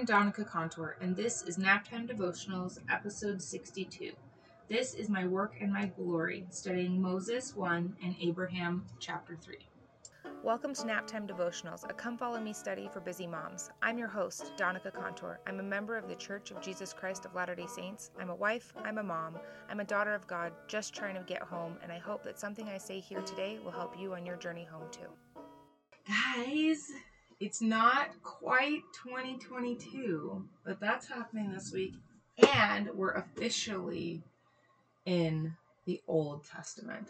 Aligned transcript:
I'm 0.00 0.06
Donica 0.06 0.44
Contour, 0.44 0.96
and 1.02 1.14
this 1.14 1.42
is 1.42 1.58
Naptime 1.58 2.08
Devotionals, 2.08 2.78
episode 2.88 3.42
62. 3.42 4.12
This 4.66 4.94
is 4.94 5.10
my 5.10 5.26
work 5.26 5.56
and 5.60 5.70
my 5.70 5.92
glory, 5.94 6.46
studying 6.48 7.02
Moses 7.02 7.54
1 7.54 7.96
and 8.02 8.16
Abraham 8.18 8.86
chapter 8.98 9.36
3. 9.36 9.58
Welcome 10.42 10.72
to 10.72 10.84
Naptime 10.84 11.28
Devotionals, 11.28 11.84
a 11.84 11.92
come 11.92 12.16
follow 12.16 12.40
me 12.40 12.54
study 12.54 12.88
for 12.90 13.00
busy 13.00 13.26
moms. 13.26 13.68
I'm 13.82 13.98
your 13.98 14.08
host, 14.08 14.52
Donica 14.56 14.90
Contour. 14.90 15.38
I'm 15.46 15.60
a 15.60 15.62
member 15.62 15.98
of 15.98 16.08
the 16.08 16.14
Church 16.14 16.50
of 16.50 16.62
Jesus 16.62 16.94
Christ 16.94 17.26
of 17.26 17.34
Latter 17.34 17.54
day 17.54 17.66
Saints. 17.66 18.10
I'm 18.18 18.30
a 18.30 18.34
wife, 18.34 18.72
I'm 18.82 18.96
a 18.96 19.02
mom, 19.02 19.38
I'm 19.68 19.80
a 19.80 19.84
daughter 19.84 20.14
of 20.14 20.26
God, 20.26 20.54
just 20.66 20.94
trying 20.94 21.16
to 21.16 21.24
get 21.24 21.42
home, 21.42 21.76
and 21.82 21.92
I 21.92 21.98
hope 21.98 22.22
that 22.22 22.38
something 22.38 22.70
I 22.70 22.78
say 22.78 23.00
here 23.00 23.20
today 23.20 23.58
will 23.62 23.70
help 23.70 24.00
you 24.00 24.14
on 24.14 24.24
your 24.24 24.36
journey 24.36 24.64
home 24.64 24.88
too. 24.90 25.10
Guys, 26.08 26.90
it's 27.40 27.62
not 27.62 28.22
quite 28.22 28.82
2022, 29.02 30.44
but 30.64 30.78
that's 30.78 31.08
happening 31.08 31.52
this 31.52 31.72
week, 31.72 31.94
and 32.54 32.90
we're 32.94 33.12
officially 33.12 34.22
in 35.06 35.56
the 35.86 36.02
Old 36.06 36.44
Testament. 36.44 37.08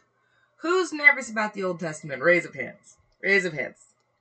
Who's 0.59 0.93
nervous 0.93 1.31
about 1.31 1.55
the 1.55 1.65
Old 1.65 1.81
Testament? 1.81 2.23
Raise 2.23 2.45
of 2.45 2.55
hands. 2.55 2.97
Raise 3.21 3.45
of 3.45 3.53
hands. 3.53 3.79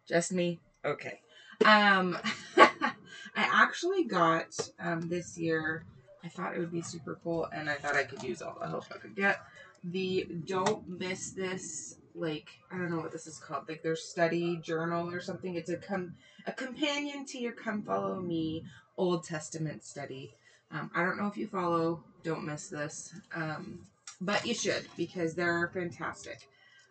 Just 0.07 0.31
me? 0.31 0.59
Okay. 0.83 1.19
Um, 1.63 2.17
I 2.57 2.93
actually 3.35 4.05
got 4.05 4.57
um, 4.79 5.01
this 5.01 5.37
year, 5.37 5.85
I 6.23 6.29
thought 6.29 6.55
it 6.55 6.59
would 6.59 6.71
be 6.71 6.81
super 6.81 7.19
cool, 7.23 7.47
and 7.53 7.69
I 7.69 7.75
thought 7.75 7.95
I 7.95 8.03
could 8.03 8.23
use 8.23 8.41
all 8.41 8.57
the 8.59 8.67
help 8.67 8.85
I 8.91 8.97
could 8.97 9.15
get. 9.15 9.41
The 9.83 10.27
Don't 10.45 10.89
Miss 10.89 11.31
This, 11.31 11.97
like, 12.19 12.49
I 12.71 12.77
don't 12.77 12.91
know 12.91 12.99
what 12.99 13.11
this 13.11 13.27
is 13.27 13.39
called, 13.39 13.67
like 13.67 13.83
their 13.83 13.95
study 13.95 14.57
journal 14.57 15.09
or 15.13 15.21
something. 15.21 15.55
It's 15.55 15.69
a 15.69 15.77
com- 15.77 16.15
a 16.45 16.51
companion 16.51 17.25
to 17.25 17.39
your 17.39 17.53
Come 17.53 17.83
Follow 17.83 18.19
Me 18.19 18.63
Old 18.97 19.23
Testament 19.23 19.83
study. 19.83 20.33
Um, 20.71 20.91
I 20.93 21.03
don't 21.03 21.17
know 21.17 21.27
if 21.27 21.37
you 21.37 21.47
follow 21.47 22.03
Don't 22.23 22.45
Miss 22.45 22.67
This, 22.67 23.13
um, 23.33 23.79
but 24.21 24.45
you 24.45 24.53
should 24.53 24.87
because 24.97 25.33
they're 25.33 25.69
fantastic. 25.73 26.47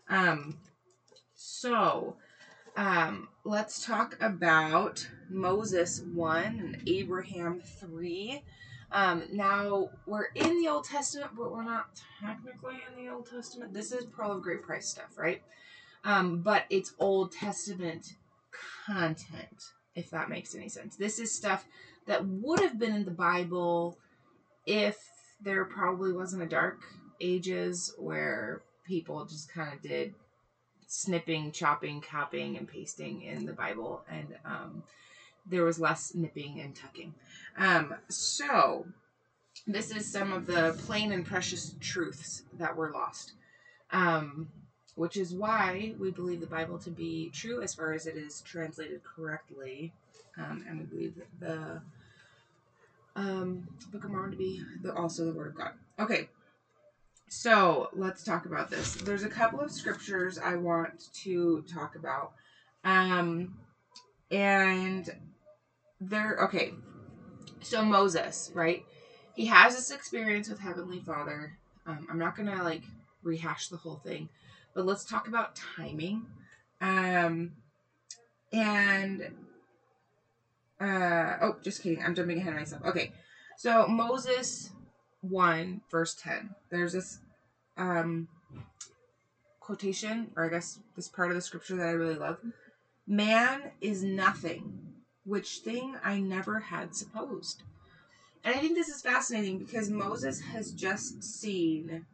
Um, 0.08 0.56
so, 1.34 2.16
um, 2.76 3.28
let's 3.44 3.84
talk 3.84 4.16
about 4.20 5.08
Moses 5.28 6.00
1 6.00 6.44
and 6.44 6.82
Abraham 6.88 7.60
3. 7.80 8.42
Um, 8.90 9.24
now, 9.32 9.90
we're 10.06 10.28
in 10.34 10.60
the 10.60 10.68
Old 10.68 10.84
Testament, 10.84 11.32
but 11.36 11.52
we're 11.52 11.62
not 11.62 12.00
technically 12.20 12.76
in 12.88 13.04
the 13.04 13.10
Old 13.10 13.28
Testament. 13.28 13.74
This 13.74 13.92
is 13.92 14.06
Pearl 14.06 14.32
of 14.32 14.42
Great 14.42 14.62
Price 14.62 14.88
stuff, 14.88 15.18
right? 15.18 15.42
Um, 16.04 16.40
but 16.40 16.64
it's 16.70 16.94
Old 16.98 17.32
Testament 17.32 18.14
content, 18.86 19.72
if 19.94 20.10
that 20.10 20.30
makes 20.30 20.54
any 20.54 20.68
sense. 20.68 20.96
This 20.96 21.18
is 21.18 21.32
stuff 21.32 21.66
that 22.06 22.26
would 22.26 22.60
have 22.60 22.78
been 22.78 22.94
in 22.94 23.04
the 23.04 23.10
Bible 23.10 23.98
if 24.66 24.96
there 25.40 25.64
probably 25.64 26.12
wasn't 26.12 26.42
a 26.42 26.46
dark 26.46 26.80
ages 27.20 27.92
where 27.98 28.62
people 28.86 29.24
just 29.26 29.52
kind 29.52 29.72
of 29.72 29.82
did 29.82 30.14
snipping, 30.86 31.52
chopping, 31.52 32.00
copying, 32.00 32.56
and 32.56 32.66
pasting 32.66 33.22
in 33.22 33.44
the 33.44 33.52
Bible, 33.52 34.02
and 34.10 34.28
um, 34.44 34.82
there 35.50 35.64
was 35.64 35.78
less 35.78 36.14
nipping 36.14 36.60
and 36.60 36.74
tucking. 36.74 37.14
Um, 37.56 37.94
so, 38.08 38.86
this 39.66 39.90
is 39.90 40.10
some 40.10 40.32
of 40.32 40.46
the 40.46 40.76
plain 40.86 41.12
and 41.12 41.26
precious 41.26 41.74
truths 41.80 42.42
that 42.58 42.76
were 42.76 42.90
lost, 42.90 43.32
um, 43.90 44.48
which 44.94 45.16
is 45.16 45.34
why 45.34 45.94
we 45.98 46.10
believe 46.10 46.40
the 46.40 46.46
Bible 46.46 46.78
to 46.78 46.90
be 46.90 47.30
true 47.30 47.62
as 47.62 47.74
far 47.74 47.92
as 47.92 48.06
it 48.06 48.16
is 48.16 48.40
translated 48.42 49.02
correctly, 49.04 49.92
um, 50.38 50.64
and 50.68 50.78
we 50.78 50.84
believe 50.86 51.14
the 51.40 51.80
um, 53.16 53.66
Book 53.90 54.04
of 54.04 54.10
Mormon 54.10 54.30
to 54.30 54.36
be 54.36 54.62
the, 54.82 54.94
also 54.94 55.24
the 55.24 55.32
Word 55.32 55.48
of 55.48 55.56
God. 55.56 55.72
Okay, 55.98 56.28
so 57.28 57.90
let's 57.92 58.22
talk 58.22 58.46
about 58.46 58.70
this. 58.70 58.94
There's 58.94 59.24
a 59.24 59.28
couple 59.28 59.60
of 59.60 59.70
scriptures 59.70 60.38
I 60.38 60.56
want 60.56 61.12
to 61.24 61.64
talk 61.72 61.96
about. 61.96 62.32
Um, 62.84 63.56
and 64.30 65.10
they're 66.00 66.38
okay. 66.44 66.74
So 67.60 67.84
Moses, 67.84 68.50
right? 68.54 68.84
He 69.34 69.46
has 69.46 69.74
this 69.76 69.90
experience 69.90 70.48
with 70.48 70.60
Heavenly 70.60 71.00
Father. 71.00 71.58
Um, 71.86 72.06
I'm 72.10 72.18
not 72.18 72.36
gonna 72.36 72.62
like 72.62 72.82
rehash 73.22 73.68
the 73.68 73.76
whole 73.76 74.00
thing, 74.04 74.28
but 74.74 74.86
let's 74.86 75.04
talk 75.04 75.28
about 75.28 75.56
timing. 75.56 76.26
Um, 76.80 77.52
and 78.52 79.22
uh, 80.80 81.36
oh, 81.42 81.56
just 81.62 81.82
kidding. 81.82 82.02
I'm 82.02 82.14
jumping 82.14 82.38
ahead 82.38 82.52
of 82.52 82.58
myself. 82.58 82.84
Okay, 82.84 83.12
so 83.56 83.86
Moses 83.88 84.70
1 85.22 85.80
verse 85.90 86.14
10 86.14 86.54
there's 86.70 86.92
this 86.92 87.18
um 87.76 88.28
quotation 89.60 90.30
or 90.36 90.46
i 90.46 90.48
guess 90.48 90.78
this 90.96 91.08
part 91.08 91.30
of 91.30 91.34
the 91.34 91.40
scripture 91.40 91.76
that 91.76 91.88
i 91.88 91.92
really 91.92 92.14
love 92.14 92.38
man 93.06 93.60
is 93.80 94.02
nothing 94.02 94.87
which 95.28 95.58
thing 95.58 95.96
i 96.02 96.18
never 96.18 96.60
had 96.60 96.94
supposed. 96.94 97.62
And 98.44 98.54
i 98.54 98.58
think 98.60 98.76
this 98.76 98.88
is 98.88 99.00
fascinating 99.02 99.58
because 99.58 99.90
moses 99.90 100.40
has 100.40 100.72
just 100.72 101.22
seen 101.22 102.06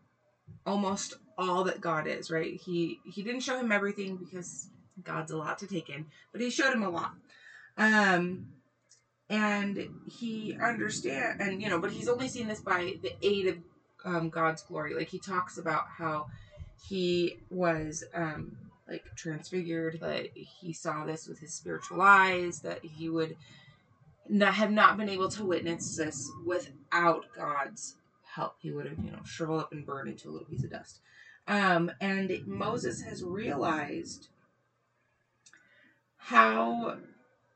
almost 0.66 1.14
all 1.38 1.64
that 1.64 1.80
god 1.80 2.06
is 2.06 2.30
right? 2.30 2.60
He 2.60 2.98
he 3.04 3.22
didn't 3.22 3.42
show 3.42 3.58
him 3.58 3.72
everything 3.72 4.16
because 4.16 4.68
god's 5.02 5.30
a 5.32 5.36
lot 5.36 5.58
to 5.58 5.66
take 5.66 5.88
in 5.88 6.06
but 6.32 6.40
he 6.40 6.50
showed 6.50 6.72
him 6.72 6.82
a 6.82 6.90
lot. 6.90 7.12
Um 7.76 8.46
and 9.30 9.88
he 10.06 10.56
understand 10.62 11.40
and 11.40 11.62
you 11.62 11.68
know 11.68 11.78
but 11.78 11.90
he's 11.90 12.08
only 12.08 12.28
seen 12.28 12.46
this 12.46 12.60
by 12.60 12.94
the 13.02 13.12
aid 13.22 13.46
of 13.46 13.56
um, 14.04 14.28
god's 14.28 14.62
glory. 14.62 14.94
Like 14.94 15.08
he 15.08 15.18
talks 15.18 15.56
about 15.58 15.84
how 15.98 16.26
he 16.88 17.36
was 17.50 18.04
um, 18.14 18.56
like 18.88 19.04
transfigured 19.16 19.98
that 20.00 20.28
he 20.34 20.72
saw 20.72 21.04
this 21.04 21.26
with 21.26 21.38
his 21.38 21.54
spiritual 21.54 22.00
eyes 22.00 22.60
that 22.60 22.84
he 22.84 23.08
would 23.08 23.36
not 24.28 24.54
have 24.54 24.70
not 24.70 24.96
been 24.96 25.08
able 25.08 25.28
to 25.28 25.44
witness 25.44 25.96
this 25.96 26.30
without 26.44 27.24
god's 27.36 27.96
help 28.34 28.56
he 28.58 28.70
would 28.70 28.86
have 28.86 28.98
you 28.98 29.10
know 29.10 29.22
shriveled 29.24 29.60
up 29.60 29.72
and 29.72 29.86
burned 29.86 30.08
into 30.08 30.28
a 30.28 30.30
little 30.30 30.46
piece 30.46 30.64
of 30.64 30.70
dust 30.70 31.00
um, 31.46 31.90
and 32.00 32.46
moses 32.46 33.02
has 33.02 33.22
realized 33.22 34.28
how 36.16 36.96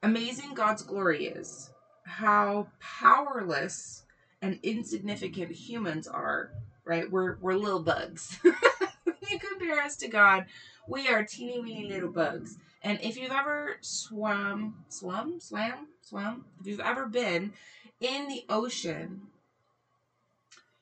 amazing 0.02 0.54
God's 0.54 0.82
glory 0.82 1.26
is, 1.26 1.70
how 2.04 2.68
powerless 2.80 4.02
and 4.42 4.58
insignificant 4.62 5.50
humans 5.50 6.06
are, 6.06 6.50
right? 6.84 7.10
We're 7.10 7.38
we're 7.40 7.54
little 7.54 7.82
bugs. 7.82 8.38
you 8.44 9.38
compare 9.38 9.82
us 9.82 9.96
to 9.96 10.08
God, 10.08 10.46
we 10.88 11.08
are 11.08 11.22
teeny 11.24 11.60
weeny 11.60 11.88
little 11.88 12.10
bugs. 12.10 12.56
And 12.82 12.98
if 13.02 13.16
you've 13.16 13.32
ever 13.32 13.76
swum, 13.80 14.74
swum, 14.88 15.40
swam, 15.40 15.88
swam, 16.00 16.44
if 16.60 16.66
you've 16.66 16.80
ever 16.80 17.06
been 17.06 17.52
in 18.00 18.28
the 18.28 18.44
ocean, 18.48 19.22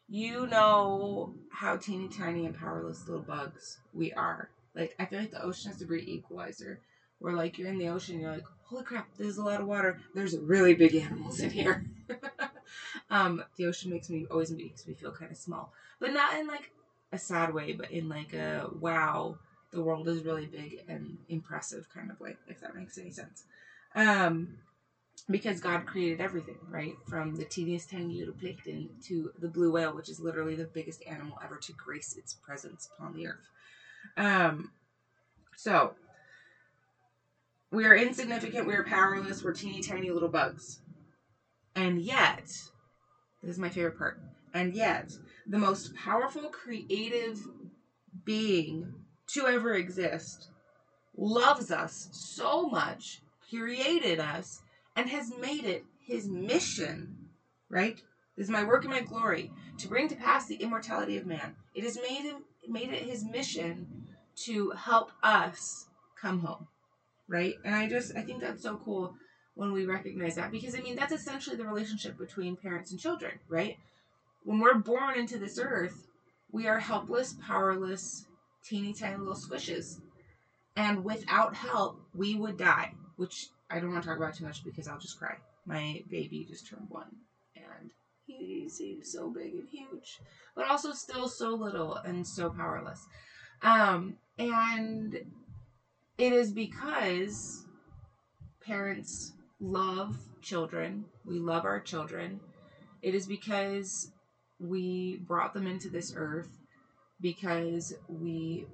you 0.08 0.46
know 0.46 1.34
how 1.50 1.76
teeny 1.76 2.08
tiny 2.08 2.46
and 2.46 2.54
powerless 2.54 3.08
little 3.08 3.22
bugs 3.24 3.78
we 3.92 4.12
are. 4.12 4.48
Like 4.74 4.94
I 4.98 5.06
feel 5.06 5.18
like 5.20 5.32
the 5.32 5.42
ocean 5.42 5.72
is 5.72 5.80
a 5.80 5.86
great 5.86 6.08
equalizer. 6.08 6.80
Where 7.18 7.34
like 7.34 7.58
you're 7.58 7.68
in 7.68 7.78
the 7.78 7.88
ocean, 7.88 8.20
you're 8.20 8.30
like, 8.30 8.44
holy 8.64 8.84
crap, 8.84 9.08
there's 9.16 9.38
a 9.38 9.42
lot 9.42 9.60
of 9.60 9.66
water. 9.66 9.98
There's 10.14 10.36
really 10.36 10.74
big 10.74 10.94
animals 10.94 11.40
in 11.40 11.50
here. 11.50 11.82
um, 13.10 13.42
the 13.56 13.66
ocean 13.66 13.90
makes 13.90 14.10
me 14.10 14.26
always 14.30 14.50
makes 14.50 14.86
me 14.86 14.92
feel 14.94 15.10
kind 15.12 15.30
of 15.30 15.38
small, 15.38 15.72
but 15.98 16.12
not 16.12 16.38
in 16.38 16.46
like 16.46 16.70
a 17.12 17.18
sad 17.18 17.54
way, 17.54 17.72
but 17.72 17.90
in 17.90 18.08
like 18.08 18.34
a 18.34 18.68
wow, 18.78 19.38
the 19.72 19.82
world 19.82 20.08
is 20.08 20.24
really 20.24 20.46
big 20.46 20.84
and 20.88 21.18
impressive 21.28 21.86
kind 21.92 22.10
of 22.10 22.20
way, 22.20 22.36
if 22.46 22.60
that 22.60 22.74
makes 22.74 22.98
any 22.98 23.10
sense. 23.10 23.44
Um, 23.94 24.58
because 25.28 25.60
God 25.60 25.86
created 25.86 26.20
everything, 26.20 26.58
right? 26.68 26.94
From 27.08 27.34
the 27.34 27.44
teeniest 27.44 27.90
tiny 27.90 28.18
little 28.18 28.34
plankton 28.34 28.90
to 29.04 29.32
the 29.40 29.48
blue 29.48 29.72
whale, 29.72 29.94
which 29.94 30.08
is 30.08 30.20
literally 30.20 30.54
the 30.54 30.64
biggest 30.64 31.02
animal 31.06 31.38
ever 31.44 31.56
to 31.56 31.72
grace 31.72 32.14
its 32.16 32.34
presence 32.34 32.88
upon 32.96 33.14
the 33.14 33.26
earth. 33.26 33.48
Um, 34.16 34.70
so 35.56 35.94
we 37.72 37.86
are 37.86 37.94
insignificant, 37.94 38.66
we 38.66 38.74
are 38.74 38.84
powerless, 38.84 39.42
we're 39.42 39.52
teeny 39.52 39.80
tiny 39.80 40.10
little 40.10 40.28
bugs. 40.28 40.78
And 41.74 42.00
yet, 42.00 42.46
this 43.42 43.50
is 43.50 43.58
my 43.58 43.68
favorite 43.68 43.98
part, 43.98 44.20
and 44.54 44.74
yet, 44.74 45.10
the 45.46 45.58
most 45.58 45.94
powerful 45.94 46.48
creative 46.50 47.38
being 48.24 49.05
to 49.28 49.46
ever 49.46 49.74
exist 49.74 50.48
loves 51.16 51.70
us 51.70 52.08
so 52.12 52.66
much, 52.66 53.22
created 53.48 54.20
us, 54.20 54.60
and 54.94 55.08
has 55.08 55.32
made 55.40 55.64
it 55.64 55.84
his 55.98 56.28
mission, 56.28 57.16
right? 57.70 58.00
This 58.36 58.46
is 58.46 58.50
my 58.50 58.64
work 58.64 58.84
and 58.84 58.92
my 58.92 59.00
glory 59.00 59.50
to 59.78 59.88
bring 59.88 60.08
to 60.08 60.16
pass 60.16 60.46
the 60.46 60.56
immortality 60.56 61.16
of 61.16 61.26
man. 61.26 61.56
It 61.74 61.84
has 61.84 61.96
made 61.96 62.22
him 62.22 62.44
made 62.68 62.90
it 62.90 63.02
his 63.02 63.24
mission 63.24 64.06
to 64.36 64.70
help 64.70 65.10
us 65.22 65.86
come 66.20 66.40
home 66.40 66.66
right? 67.28 67.54
And 67.64 67.74
I 67.74 67.88
just 67.88 68.16
I 68.16 68.22
think 68.22 68.40
that's 68.40 68.62
so 68.62 68.80
cool 68.84 69.14
when 69.54 69.72
we 69.72 69.86
recognize 69.86 70.34
that 70.36 70.50
because 70.50 70.74
I 70.74 70.80
mean 70.80 70.96
that's 70.96 71.12
essentially 71.12 71.56
the 71.56 71.66
relationship 71.66 72.18
between 72.18 72.56
parents 72.56 72.90
and 72.90 73.00
children, 73.00 73.32
right? 73.48 73.78
When 74.44 74.60
we're 74.60 74.74
born 74.74 75.18
into 75.18 75.38
this 75.38 75.58
earth, 75.60 76.06
we 76.52 76.68
are 76.68 76.78
helpless, 76.78 77.34
powerless, 77.44 78.26
teeny 78.68 78.92
tiny 78.92 79.16
little 79.16 79.34
squishes. 79.34 80.00
And 80.76 81.04
without 81.04 81.54
help, 81.54 82.00
we 82.14 82.34
would 82.34 82.58
die, 82.58 82.92
which 83.16 83.48
I 83.70 83.80
don't 83.80 83.92
want 83.92 84.02
to 84.02 84.08
talk 84.08 84.18
about 84.18 84.34
too 84.34 84.44
much 84.44 84.64
because 84.64 84.88
I'll 84.88 84.98
just 84.98 85.18
cry. 85.18 85.36
My 85.64 86.02
baby 86.10 86.46
just 86.48 86.68
turned 86.68 86.88
one 86.88 87.08
and 87.56 87.90
he 88.26 88.68
seems 88.68 89.10
so 89.10 89.30
big 89.30 89.54
and 89.54 89.68
huge, 89.68 90.20
but 90.54 90.68
also 90.68 90.92
still 90.92 91.28
so 91.28 91.54
little 91.54 91.96
and 91.96 92.26
so 92.26 92.50
powerless. 92.50 93.06
Um, 93.62 94.16
and 94.38 95.14
it 96.18 96.32
is 96.32 96.52
because 96.52 97.64
parents 98.64 99.32
love 99.60 100.18
children, 100.42 101.04
we 101.24 101.38
love 101.38 101.64
our 101.64 101.80
children. 101.80 102.40
It 103.02 103.14
is 103.14 103.26
because 103.26 104.10
we 104.58 105.18
brought 105.26 105.54
them 105.54 105.66
into 105.66 105.88
this 105.88 106.12
earth 106.16 106.55
because 107.20 107.94
we 108.08 108.66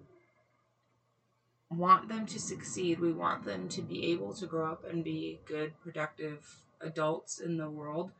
want 1.70 2.08
them 2.08 2.26
to 2.26 2.38
succeed. 2.38 3.00
We 3.00 3.12
want 3.12 3.44
them 3.44 3.68
to 3.70 3.82
be 3.82 4.12
able 4.12 4.34
to 4.34 4.46
grow 4.46 4.72
up 4.72 4.84
and 4.88 5.04
be 5.04 5.40
good, 5.46 5.72
productive 5.80 6.60
adults 6.80 7.38
in 7.38 7.56
the 7.56 7.70
world, 7.70 8.10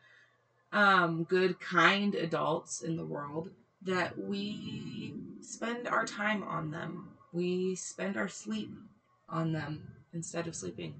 um, 0.72 1.24
good, 1.24 1.60
kind 1.60 2.14
adults 2.14 2.82
in 2.82 2.96
the 2.96 3.04
world, 3.04 3.50
that 3.82 4.19
we 4.19 5.14
spend 5.40 5.88
our 5.88 6.06
time 6.06 6.42
on 6.44 6.70
them. 6.70 7.08
We 7.32 7.75
spend 7.75 8.16
our 8.16 8.28
sleep 8.28 8.70
on 9.28 9.52
them 9.52 9.88
instead 10.12 10.46
of 10.46 10.54
sleeping. 10.54 10.94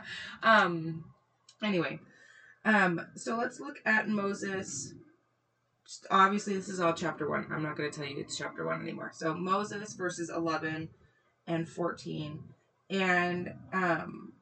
um, 0.42 1.04
anyway, 1.62 1.98
um, 2.64 3.00
so 3.14 3.36
let's 3.36 3.60
look 3.60 3.80
at 3.84 4.08
Moses. 4.08 4.94
Obviously, 6.10 6.54
this 6.54 6.68
is 6.68 6.80
all 6.80 6.92
chapter 6.92 7.28
one. 7.28 7.46
I'm 7.50 7.62
not 7.62 7.76
going 7.76 7.90
to 7.90 7.96
tell 7.96 8.06
you 8.06 8.18
it's 8.18 8.36
chapter 8.36 8.66
one 8.66 8.82
anymore. 8.82 9.10
So 9.14 9.34
Moses 9.34 9.94
verses 9.94 10.30
11 10.30 10.88
and 11.46 11.68
14. 11.68 12.42
And 12.90 13.54
um, 13.72 14.32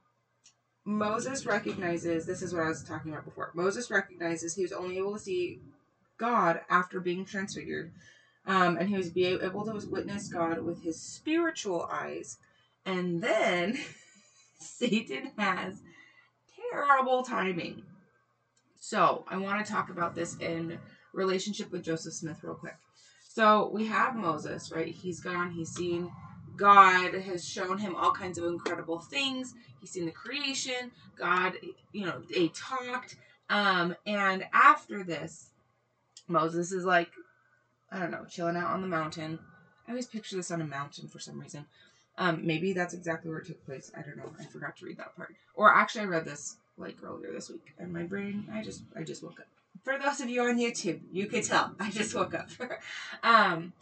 Moses 0.85 1.47
recognizes 1.47 2.27
this 2.27 2.43
is 2.43 2.53
what 2.53 2.65
I 2.65 2.69
was 2.69 2.83
talking 2.83 3.13
about 3.13 3.25
before. 3.25 3.53
Moses 3.55 3.91
recognizes 3.91 4.55
he 4.55 4.63
was 4.63 4.73
only 4.73 4.99
able 4.99 5.15
to 5.15 5.19
see 5.21 5.61
God 6.19 6.61
after 6.69 7.01
being 7.01 7.25
transfigured. 7.25 7.93
Um, 8.47 8.77
and 8.77 8.89
he 8.89 8.97
was 8.97 9.11
be 9.11 9.27
able 9.27 9.65
to 9.65 9.87
witness 9.89 10.29
God 10.29 10.63
with 10.63 10.83
his 10.83 11.01
spiritual 11.01 11.89
eyes. 11.91 12.39
And 12.85 13.21
then 13.23 13.79
Satan 14.59 15.33
has 15.37 15.81
terrible 16.73 17.23
timing. 17.23 17.83
So 18.81 19.25
I 19.29 19.37
want 19.39 19.65
to 19.65 19.73
talk 19.73 19.91
about 19.91 20.15
this 20.15 20.37
in 20.39 20.79
relationship 21.17 21.73
with 21.73 21.83
Joseph 21.83 22.13
Smith 22.13 22.39
real 22.43 22.55
quick. 22.55 22.77
So 23.29 23.71
we 23.73 23.87
have 23.87 24.17
Moses, 24.17 24.71
right? 24.73 24.95
He's 24.95 25.21
gone, 25.21 25.51
he's 25.51 25.71
seen 25.71 26.11
God 26.57 27.15
has 27.15 27.47
shown 27.47 27.79
him 27.79 27.95
all 27.95 28.13
kinds 28.13 28.39
of 28.39 28.45
incredible 28.45 28.99
things. 28.99 29.55
He's 29.81 29.91
seen 29.91 30.07
the 30.07 30.13
creation. 30.13 30.91
God, 31.19 31.55
you 31.93 32.07
know, 32.07 32.23
they 32.35 32.49
talked. 32.49 33.17
Um, 33.51 33.95
and 34.07 34.45
after 34.53 35.05
this, 35.05 35.51
Moses 36.29 36.73
is 36.73 36.85
like, 36.85 37.11
I 37.93 37.99
don't 37.99 38.11
know, 38.11 38.25
chilling 38.29 38.57
out 38.57 38.71
on 38.71 38.81
the 38.81 38.87
mountain. 38.87 39.39
I 39.87 39.91
always 39.91 40.07
picture 40.07 40.37
this 40.37 40.51
on 40.51 40.61
a 40.61 40.67
mountain 40.67 41.09
for 41.09 41.19
some 41.19 41.39
reason. 41.39 41.67
Um, 42.19 42.41
maybe 42.45 42.73
that's 42.73 42.95
exactly 42.95 43.31
where 43.31 43.41
it 43.41 43.47
took 43.47 43.65
place. 43.67 43.93
I 43.97 44.01
don't 44.01 44.17
know. 44.17 44.33
I 44.41 44.45
forgot 44.45 44.77
to 44.79 44.87
read 44.87 44.97
that 44.97 45.15
part. 45.15 45.35
Or 45.55 45.73
actually, 45.73 46.03
I 46.03 46.07
read 46.07 46.25
this 46.25 46.57
like 46.79 46.97
earlier 47.03 47.33
this 47.33 47.51
week, 47.51 47.75
and 47.79 47.93
my 47.93 48.03
brain, 48.03 48.49
I 48.53 48.63
just, 48.63 48.83
I 48.97 49.03
just 49.03 49.23
woke 49.23 49.41
up. 49.41 49.56
For 49.87 49.97
those 49.97 50.21
of 50.21 50.29
you 50.29 50.43
on 50.43 50.59
YouTube, 50.59 50.99
you 51.13 51.27
could 51.29 51.45
tell 51.45 51.73
I 51.81 51.91
just 51.91 52.13
woke 52.13 52.35
up. 52.35 52.49
um, 53.23 53.73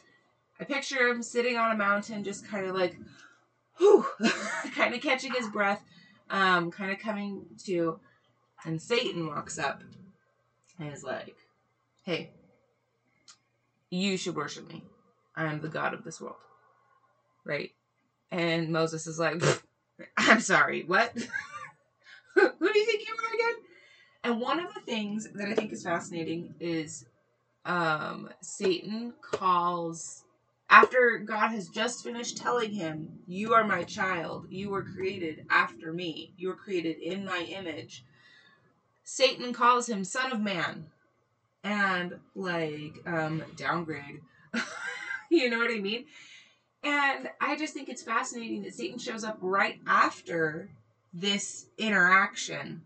I 0.61 0.65
picture 0.65 1.09
him 1.09 1.23
sitting 1.23 1.57
on 1.57 1.73
a 1.73 1.77
mountain, 1.77 2.23
just 2.23 2.47
kind 2.47 2.67
of 2.67 2.75
like, 2.75 2.95
whew, 3.79 4.05
kind 4.75 4.95
of 4.95 5.01
catching 5.01 5.33
his 5.33 5.49
breath, 5.49 5.83
um, 6.29 6.71
kind 6.71 6.93
of 6.93 6.99
coming 6.99 7.47
to, 7.65 7.99
and 8.67 8.83
Satan 8.83 9.29
walks 9.29 9.59
up 9.59 9.83
and 10.79 10.93
is 10.93 11.03
like, 11.03 11.37
"Hey, 12.03 12.33
you 13.89 14.19
should 14.19 14.37
worship 14.37 14.69
me. 14.69 14.85
I 15.35 15.47
am 15.47 15.63
the 15.63 15.69
God 15.69 15.95
of 15.95 16.05
this 16.05 16.21
world." 16.21 16.37
Right? 17.47 17.73
And 18.31 18.69
Moses 18.69 19.07
is 19.07 19.19
like, 19.19 19.43
"I'm 20.19 20.41
sorry, 20.41 20.85
what? 20.87 21.13
Who 22.35 22.43
do 22.43 22.79
you 22.79 22.85
think 22.85 23.09
you 23.09 23.15
are 23.15 23.35
again?" 23.35 23.64
And 24.25 24.41
one 24.41 24.59
of 24.59 24.73
the 24.73 24.81
things 24.81 25.29
that 25.35 25.49
I 25.49 25.55
think 25.55 25.71
is 25.71 25.85
fascinating 25.85 26.55
is 26.59 27.05
um, 27.67 28.31
Satan 28.41 29.13
calls 29.21 30.25
after 30.71 31.19
God 31.19 31.51
has 31.51 31.69
just 31.69 32.03
finished 32.03 32.39
telling 32.39 32.73
him, 32.73 33.21
You 33.27 33.53
are 33.53 33.65
my 33.65 33.83
child, 33.83 34.47
you 34.49 34.71
were 34.71 34.83
created 34.83 35.45
after 35.51 35.93
me, 35.93 36.33
you 36.39 36.49
were 36.49 36.57
created 36.57 36.97
in 36.97 37.27
my 37.27 37.41
image, 37.41 38.03
Satan 39.05 39.53
calls 39.53 39.91
him 39.91 40.03
Son 40.05 40.33
of 40.33 40.41
Man 40.41 40.87
and 41.63 42.15
like 42.35 42.97
um, 43.07 43.43
downgrade. 43.57 44.23
you 45.31 45.51
know 45.51 45.59
what 45.59 45.71
I 45.71 45.81
mean? 45.81 46.07
And 46.83 47.29
I 47.43 47.57
just 47.57 47.75
think 47.75 47.91
it's 47.91 48.03
fascinating 48.03 48.63
that 48.63 48.75
Satan 48.75 48.99
shows 48.99 49.23
up 49.23 49.37
right 49.43 49.81
after 49.87 50.71
this 51.13 51.67
interaction 51.77 52.83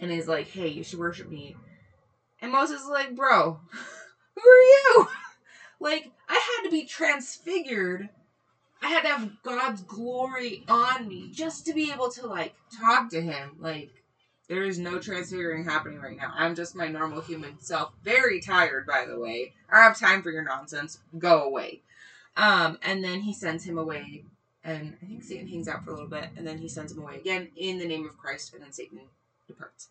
and 0.00 0.10
is 0.10 0.28
like, 0.28 0.48
hey, 0.48 0.68
you 0.68 0.82
should 0.82 0.98
worship 0.98 1.28
me. 1.28 1.56
And 2.40 2.52
Moses 2.52 2.82
is 2.82 2.88
like, 2.88 3.16
bro, 3.16 3.60
who 4.34 4.40
are 4.40 4.62
you? 4.62 5.08
Like, 5.80 6.10
I 6.28 6.34
had 6.34 6.64
to 6.64 6.72
be 6.72 6.86
transfigured. 6.86 8.08
I 8.82 8.88
had 8.88 9.02
to 9.02 9.08
have 9.10 9.42
God's 9.44 9.82
glory 9.82 10.64
on 10.68 11.06
me 11.06 11.30
just 11.30 11.66
to 11.66 11.72
be 11.72 11.92
able 11.92 12.10
to, 12.10 12.26
like, 12.26 12.54
talk 12.80 13.10
to 13.10 13.20
Him. 13.20 13.54
Like, 13.60 13.92
there 14.48 14.64
is 14.64 14.78
no 14.78 14.98
transfiguring 14.98 15.64
happening 15.64 16.00
right 16.00 16.16
now. 16.16 16.32
I'm 16.34 16.54
just 16.54 16.74
my 16.74 16.88
normal 16.88 17.20
human 17.20 17.60
self. 17.60 17.92
Very 18.02 18.40
tired, 18.40 18.86
by 18.86 19.04
the 19.06 19.18
way. 19.18 19.52
I 19.70 19.82
have 19.82 19.98
time 19.98 20.22
for 20.22 20.30
your 20.30 20.42
nonsense. 20.42 20.98
Go 21.18 21.44
away. 21.44 21.82
Um, 22.36 22.78
and 22.82 23.04
then 23.04 23.20
he 23.20 23.34
sends 23.34 23.62
him 23.62 23.78
away. 23.78 24.24
And 24.64 24.96
I 25.02 25.06
think 25.06 25.22
Satan 25.22 25.48
hangs 25.48 25.68
out 25.68 25.84
for 25.84 25.90
a 25.90 25.94
little 25.94 26.08
bit. 26.08 26.30
And 26.36 26.46
then 26.46 26.58
he 26.58 26.68
sends 26.68 26.92
him 26.92 27.02
away 27.02 27.16
again 27.16 27.48
in 27.56 27.78
the 27.78 27.86
name 27.86 28.06
of 28.06 28.16
Christ. 28.16 28.54
And 28.54 28.62
then 28.62 28.72
Satan 28.72 29.00
departs. 29.48 29.88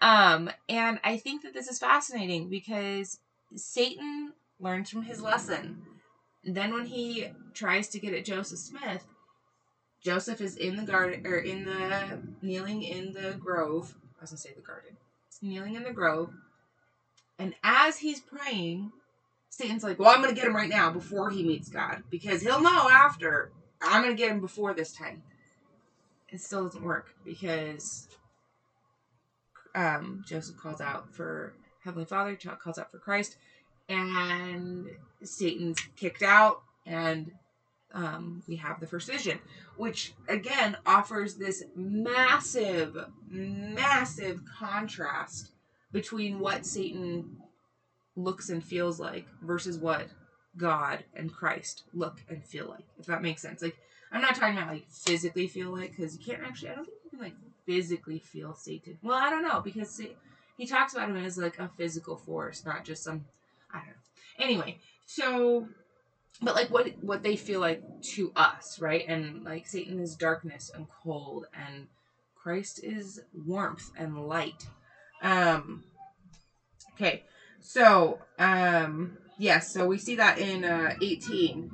Um, 0.00 0.50
and 0.68 1.00
I 1.02 1.16
think 1.16 1.42
that 1.42 1.54
this 1.54 1.68
is 1.68 1.78
fascinating 1.78 2.48
because 2.48 3.18
Satan 3.54 4.32
learns 4.60 4.90
from 4.90 5.02
his 5.02 5.22
lesson. 5.22 5.82
Then 6.44 6.72
when 6.72 6.86
he 6.86 7.28
tries 7.54 7.88
to 7.88 7.98
get 7.98 8.14
at 8.14 8.24
Joseph 8.24 8.58
Smith, 8.58 9.06
Joseph 10.02 10.40
is 10.40 10.56
in 10.56 10.76
the 10.76 10.84
garden 10.84 11.26
or 11.26 11.36
in 11.36 11.64
the 11.64 12.20
kneeling 12.40 12.82
in 12.82 13.12
the 13.12 13.36
grove. 13.38 13.94
I 14.18 14.22
was 14.22 14.30
gonna 14.30 14.38
say 14.38 14.52
the 14.54 14.62
garden. 14.62 14.96
He's 15.28 15.48
kneeling 15.48 15.74
in 15.74 15.82
the 15.82 15.92
grove, 15.92 16.32
and 17.38 17.54
as 17.62 17.98
he's 17.98 18.20
praying, 18.20 18.92
Satan's 19.50 19.82
like, 19.82 19.98
"Well, 19.98 20.14
I'm 20.14 20.20
gonna 20.20 20.34
get 20.34 20.46
him 20.46 20.56
right 20.56 20.68
now 20.68 20.90
before 20.90 21.30
he 21.30 21.42
meets 21.42 21.68
God 21.68 22.04
because 22.10 22.42
he'll 22.42 22.60
know 22.60 22.88
after. 22.88 23.50
I'm 23.80 24.02
gonna 24.02 24.14
get 24.14 24.30
him 24.30 24.40
before 24.40 24.72
this 24.74 24.92
time." 24.92 25.22
It 26.28 26.40
still 26.40 26.64
doesn't 26.64 26.82
work 26.82 27.14
because 27.24 28.08
um, 29.74 30.24
Joseph 30.26 30.56
calls 30.56 30.80
out 30.80 31.12
for 31.14 31.54
Heavenly 31.84 32.06
Father, 32.06 32.36
calls 32.36 32.78
out 32.78 32.90
for 32.90 32.98
Christ, 32.98 33.36
and 33.88 34.86
Satan's 35.22 35.78
kicked 35.96 36.22
out, 36.22 36.62
and 36.86 37.32
um, 37.94 38.42
we 38.46 38.56
have 38.56 38.80
the 38.80 38.86
first 38.86 39.10
vision, 39.10 39.38
which 39.76 40.12
again 40.28 40.76
offers 40.84 41.36
this 41.36 41.64
massive, 41.74 42.96
massive 43.30 44.42
contrast 44.58 45.52
between 45.92 46.38
what 46.38 46.66
Satan 46.66 47.38
looks 48.16 48.50
and 48.50 48.62
feels 48.62 49.00
like 49.00 49.26
versus 49.42 49.78
what 49.78 50.08
God 50.56 51.04
and 51.14 51.32
Christ 51.32 51.84
look 51.94 52.20
and 52.28 52.44
feel 52.44 52.68
like. 52.68 52.84
If 52.98 53.06
that 53.06 53.22
makes 53.22 53.40
sense. 53.40 53.62
Like, 53.62 53.78
I'm 54.12 54.20
not 54.20 54.34
talking 54.34 54.56
about 54.56 54.72
like 54.72 54.90
physically 54.90 55.46
feel 55.46 55.70
like, 55.70 55.96
because 55.96 56.18
you 56.18 56.24
can't 56.24 56.42
actually, 56.42 56.70
I 56.70 56.74
don't 56.74 56.84
think 56.84 56.96
you 57.04 57.10
can 57.10 57.20
like 57.20 57.34
physically 57.68 58.18
feel 58.18 58.54
Satan. 58.54 58.96
Well, 59.02 59.18
I 59.18 59.28
don't 59.28 59.42
know, 59.42 59.60
because 59.60 60.00
he 60.56 60.64
talks 60.64 60.94
about 60.94 61.10
him 61.10 61.16
as 61.16 61.36
like 61.36 61.58
a 61.58 61.68
physical 61.76 62.16
force, 62.16 62.64
not 62.64 62.82
just 62.82 63.04
some 63.04 63.26
I 63.70 63.78
don't 63.78 63.88
know. 63.88 63.92
Anyway, 64.38 64.78
so 65.04 65.68
but 66.40 66.54
like 66.54 66.70
what 66.70 66.88
what 67.02 67.22
they 67.22 67.36
feel 67.36 67.60
like 67.60 67.82
to 68.14 68.32
us, 68.34 68.78
right? 68.80 69.04
And 69.06 69.44
like 69.44 69.66
Satan 69.66 69.98
is 69.98 70.14
darkness 70.14 70.70
and 70.72 70.86
cold 71.04 71.44
and 71.52 71.88
Christ 72.34 72.80
is 72.82 73.20
warmth 73.34 73.90
and 73.98 74.16
light. 74.26 74.64
Um 75.22 75.82
okay. 76.94 77.22
So, 77.60 78.20
um 78.38 79.18
yes, 79.38 79.74
so 79.74 79.84
we 79.84 79.98
see 79.98 80.14
that 80.14 80.38
in 80.38 80.64
uh 80.64 80.94
18 81.02 81.70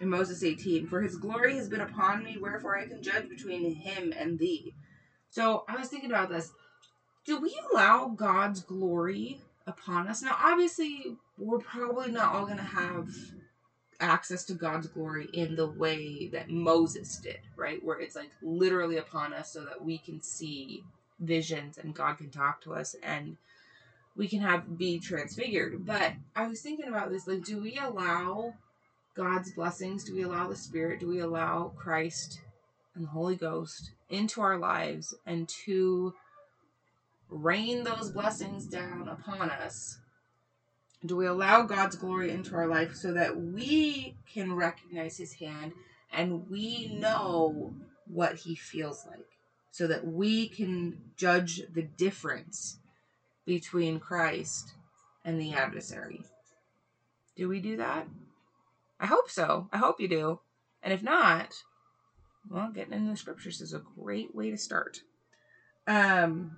in 0.00 0.10
Moses 0.10 0.42
18, 0.42 0.86
for 0.86 1.00
his 1.00 1.16
glory 1.16 1.54
has 1.56 1.68
been 1.68 1.80
upon 1.80 2.22
me, 2.22 2.36
wherefore 2.36 2.76
I 2.76 2.84
can 2.84 3.00
judge 3.02 3.28
between 3.28 3.74
him 3.76 4.12
and 4.18 4.38
thee. 4.38 4.74
So 5.30 5.64
I 5.68 5.76
was 5.76 5.88
thinking 5.88 6.10
about 6.10 6.30
this. 6.30 6.52
Do 7.24 7.40
we 7.40 7.54
allow 7.72 8.08
God's 8.08 8.60
glory 8.60 9.40
upon 9.66 10.08
us? 10.08 10.22
Now, 10.22 10.36
obviously, 10.40 11.16
we're 11.38 11.58
probably 11.58 12.10
not 12.10 12.34
all 12.34 12.46
going 12.46 12.58
to 12.58 12.62
have 12.62 13.08
access 14.00 14.44
to 14.44 14.54
God's 14.54 14.86
glory 14.86 15.28
in 15.32 15.56
the 15.56 15.66
way 15.66 16.28
that 16.28 16.50
Moses 16.50 17.16
did, 17.18 17.40
right? 17.56 17.82
Where 17.84 17.98
it's 17.98 18.16
like 18.16 18.30
literally 18.42 18.98
upon 18.98 19.32
us 19.32 19.52
so 19.52 19.64
that 19.64 19.84
we 19.84 19.98
can 19.98 20.22
see 20.22 20.84
visions 21.20 21.78
and 21.78 21.94
God 21.94 22.18
can 22.18 22.30
talk 22.30 22.60
to 22.62 22.74
us 22.74 22.94
and 23.02 23.36
we 24.16 24.28
can 24.28 24.40
have 24.40 24.78
be 24.78 24.98
transfigured. 24.98 25.84
But 25.84 26.12
I 26.34 26.46
was 26.46 26.60
thinking 26.60 26.88
about 26.88 27.10
this 27.10 27.26
like 27.26 27.44
do 27.44 27.60
we 27.60 27.78
allow 27.78 28.54
God's 29.14 29.52
blessings? 29.52 30.04
Do 30.04 30.14
we 30.14 30.22
allow 30.22 30.48
the 30.48 30.56
Spirit? 30.56 31.00
Do 31.00 31.08
we 31.08 31.20
allow 31.20 31.72
Christ 31.76 32.40
and 32.96 33.04
the 33.04 33.10
Holy 33.10 33.36
Ghost 33.36 33.92
into 34.08 34.40
our 34.40 34.58
lives 34.58 35.14
and 35.26 35.48
to 35.48 36.14
rain 37.28 37.84
those 37.84 38.10
blessings 38.10 38.66
down 38.66 39.08
upon 39.08 39.50
us? 39.50 39.98
Do 41.04 41.16
we 41.16 41.26
allow 41.26 41.62
God's 41.62 41.96
glory 41.96 42.30
into 42.30 42.56
our 42.56 42.66
life 42.66 42.96
so 42.96 43.12
that 43.12 43.36
we 43.36 44.16
can 44.32 44.54
recognize 44.54 45.18
His 45.18 45.34
hand 45.34 45.72
and 46.12 46.48
we 46.50 46.88
know 46.88 47.74
what 48.06 48.36
He 48.36 48.54
feels 48.54 49.06
like? 49.06 49.26
So 49.70 49.86
that 49.86 50.06
we 50.06 50.48
can 50.48 50.98
judge 51.16 51.62
the 51.72 51.82
difference 51.82 52.78
between 53.44 54.00
Christ 54.00 54.72
and 55.24 55.38
the 55.38 55.52
adversary. 55.52 56.22
Do 57.36 57.48
we 57.48 57.60
do 57.60 57.76
that? 57.76 58.08
I 58.98 59.06
hope 59.06 59.30
so. 59.30 59.68
I 59.70 59.76
hope 59.76 60.00
you 60.00 60.08
do. 60.08 60.40
And 60.82 60.94
if 60.94 61.02
not, 61.02 61.52
well, 62.50 62.70
getting 62.70 62.92
into 62.92 63.10
the 63.10 63.16
scriptures 63.16 63.60
is 63.60 63.74
a 63.74 63.82
great 63.98 64.34
way 64.34 64.50
to 64.50 64.58
start. 64.58 65.00
Um, 65.86 66.56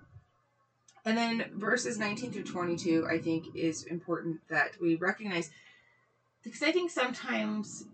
and 1.04 1.16
then 1.16 1.50
verses 1.54 1.98
19 1.98 2.32
through 2.32 2.44
22, 2.44 3.06
I 3.10 3.18
think, 3.18 3.54
is 3.54 3.84
important 3.84 4.40
that 4.50 4.72
we 4.80 4.96
recognize. 4.96 5.50
Because 6.42 6.62
I 6.62 6.72
think 6.72 6.90
sometimes, 6.90 7.84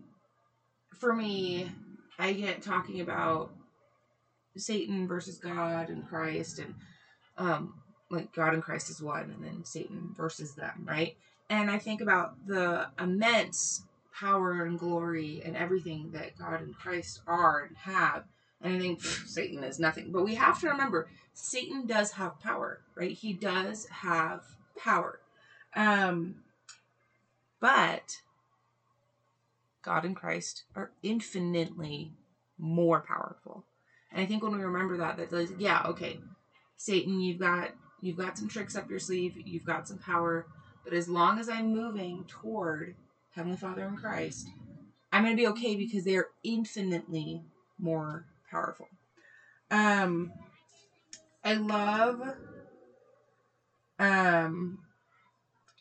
for 0.99 1.13
me, 1.13 1.71
I 2.17 2.33
get 2.33 2.61
talking 2.61 3.01
about 3.01 3.51
Satan 4.57 5.07
versus 5.07 5.37
God 5.37 5.89
and 5.89 6.07
Christ, 6.07 6.59
and 6.59 6.75
um, 7.37 7.75
like 8.09 8.33
God 8.33 8.53
and 8.53 8.63
Christ 8.63 8.89
is 8.89 9.01
one, 9.01 9.31
and 9.31 9.43
then 9.43 9.65
Satan 9.65 10.13
versus 10.15 10.55
them, 10.55 10.85
right? 10.87 11.15
And 11.49 11.69
I 11.69 11.77
think 11.77 12.01
about 12.01 12.35
the 12.47 12.87
immense 12.99 13.83
power 14.19 14.65
and 14.65 14.79
glory 14.79 15.41
and 15.45 15.55
everything 15.55 16.11
that 16.13 16.37
God 16.37 16.61
and 16.61 16.75
Christ 16.75 17.21
are 17.27 17.65
and 17.65 17.77
have. 17.77 18.23
And 18.61 18.75
I 18.75 18.79
think 18.79 19.01
Satan 19.03 19.63
is 19.63 19.79
nothing. 19.79 20.11
But 20.11 20.23
we 20.23 20.35
have 20.35 20.59
to 20.61 20.69
remember 20.69 21.07
Satan 21.33 21.85
does 21.85 22.11
have 22.11 22.39
power, 22.39 22.79
right? 22.95 23.11
He 23.11 23.33
does 23.33 23.87
have 23.87 24.43
power. 24.77 25.19
Um, 25.75 26.35
but 27.59 28.21
God 29.81 30.05
and 30.05 30.15
Christ 30.15 30.63
are 30.75 30.91
infinitely 31.03 32.13
more 32.57 33.01
powerful. 33.01 33.65
And 34.11 34.21
I 34.21 34.25
think 34.25 34.41
when 34.41 34.53
we 34.53 34.63
remember 34.63 34.97
that, 34.97 35.17
that 35.17 35.31
like, 35.31 35.49
yeah, 35.59 35.83
okay, 35.87 36.19
Satan, 36.77 37.19
you've 37.19 37.39
got 37.39 37.71
you've 38.01 38.17
got 38.17 38.37
some 38.37 38.47
tricks 38.47 38.75
up 38.75 38.89
your 38.89 38.99
sleeve, 38.99 39.35
you've 39.45 39.65
got 39.65 39.87
some 39.87 39.97
power, 39.97 40.45
but 40.83 40.93
as 40.93 41.09
long 41.09 41.39
as 41.39 41.49
I'm 41.49 41.73
moving 41.73 42.23
toward 42.27 42.95
Heavenly 43.35 43.57
Father 43.57 43.85
in 43.85 43.97
Christ, 43.97 44.47
I'm 45.11 45.23
going 45.23 45.35
to 45.35 45.41
be 45.41 45.47
okay 45.49 45.75
because 45.75 46.05
they 46.05 46.15
are 46.15 46.29
infinitely 46.43 47.41
more 47.77 48.25
powerful. 48.49 48.87
Um, 49.69 50.31
I 51.43 51.55
love 51.55 52.21
um 53.99 54.79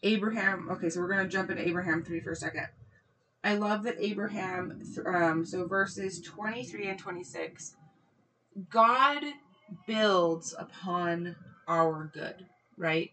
Abraham. 0.02 0.68
Okay, 0.70 0.90
so 0.90 1.00
we're 1.00 1.08
going 1.08 1.24
to 1.24 1.30
jump 1.32 1.50
into 1.50 1.66
Abraham 1.66 2.02
3 2.02 2.20
for 2.20 2.32
a 2.32 2.36
second. 2.36 2.66
I 3.44 3.54
love 3.54 3.84
that 3.84 3.96
Abraham, 3.98 4.80
um, 5.06 5.44
so 5.44 5.66
verses 5.66 6.20
23 6.20 6.88
and 6.88 6.98
26, 6.98 7.74
God 8.70 9.22
builds 9.86 10.54
upon 10.58 11.36
our 11.68 12.10
good, 12.12 12.46
right? 12.76 13.12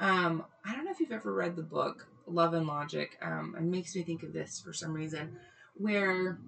Um, 0.00 0.44
I 0.64 0.74
don't 0.74 0.84
know 0.84 0.92
if 0.92 1.00
you've 1.00 1.12
ever 1.12 1.32
read 1.32 1.56
the 1.56 1.62
book 1.62 2.06
Love 2.26 2.54
and 2.54 2.66
Logic. 2.66 3.16
Um, 3.22 3.54
it 3.56 3.62
makes 3.62 3.94
me 3.94 4.02
think 4.02 4.22
of 4.22 4.32
this 4.32 4.60
for 4.60 4.72
some 4.72 4.92
reason, 4.92 5.36
where 5.74 6.38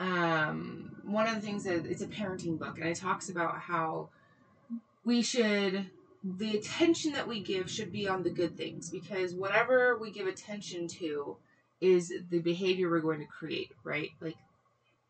um, 0.00 0.96
one 1.04 1.26
of 1.26 1.34
the 1.34 1.40
things 1.40 1.64
that 1.64 1.86
it's 1.86 2.02
a 2.02 2.06
parenting 2.06 2.58
book, 2.58 2.78
and 2.78 2.88
it 2.88 2.96
talks 2.96 3.28
about 3.28 3.58
how 3.58 4.08
we 5.04 5.22
should 5.22 5.90
the 6.24 6.56
attention 6.56 7.12
that 7.12 7.26
we 7.26 7.40
give 7.40 7.68
should 7.68 7.90
be 7.90 8.06
on 8.06 8.22
the 8.22 8.30
good 8.30 8.56
things 8.56 8.88
because 8.88 9.34
whatever 9.34 9.98
we 9.98 10.10
give 10.12 10.28
attention 10.28 10.86
to 10.86 11.36
is 11.80 12.12
the 12.30 12.38
behavior 12.38 12.88
we're 12.88 13.00
going 13.00 13.18
to 13.18 13.26
create, 13.26 13.72
right? 13.82 14.10
Like 14.20 14.36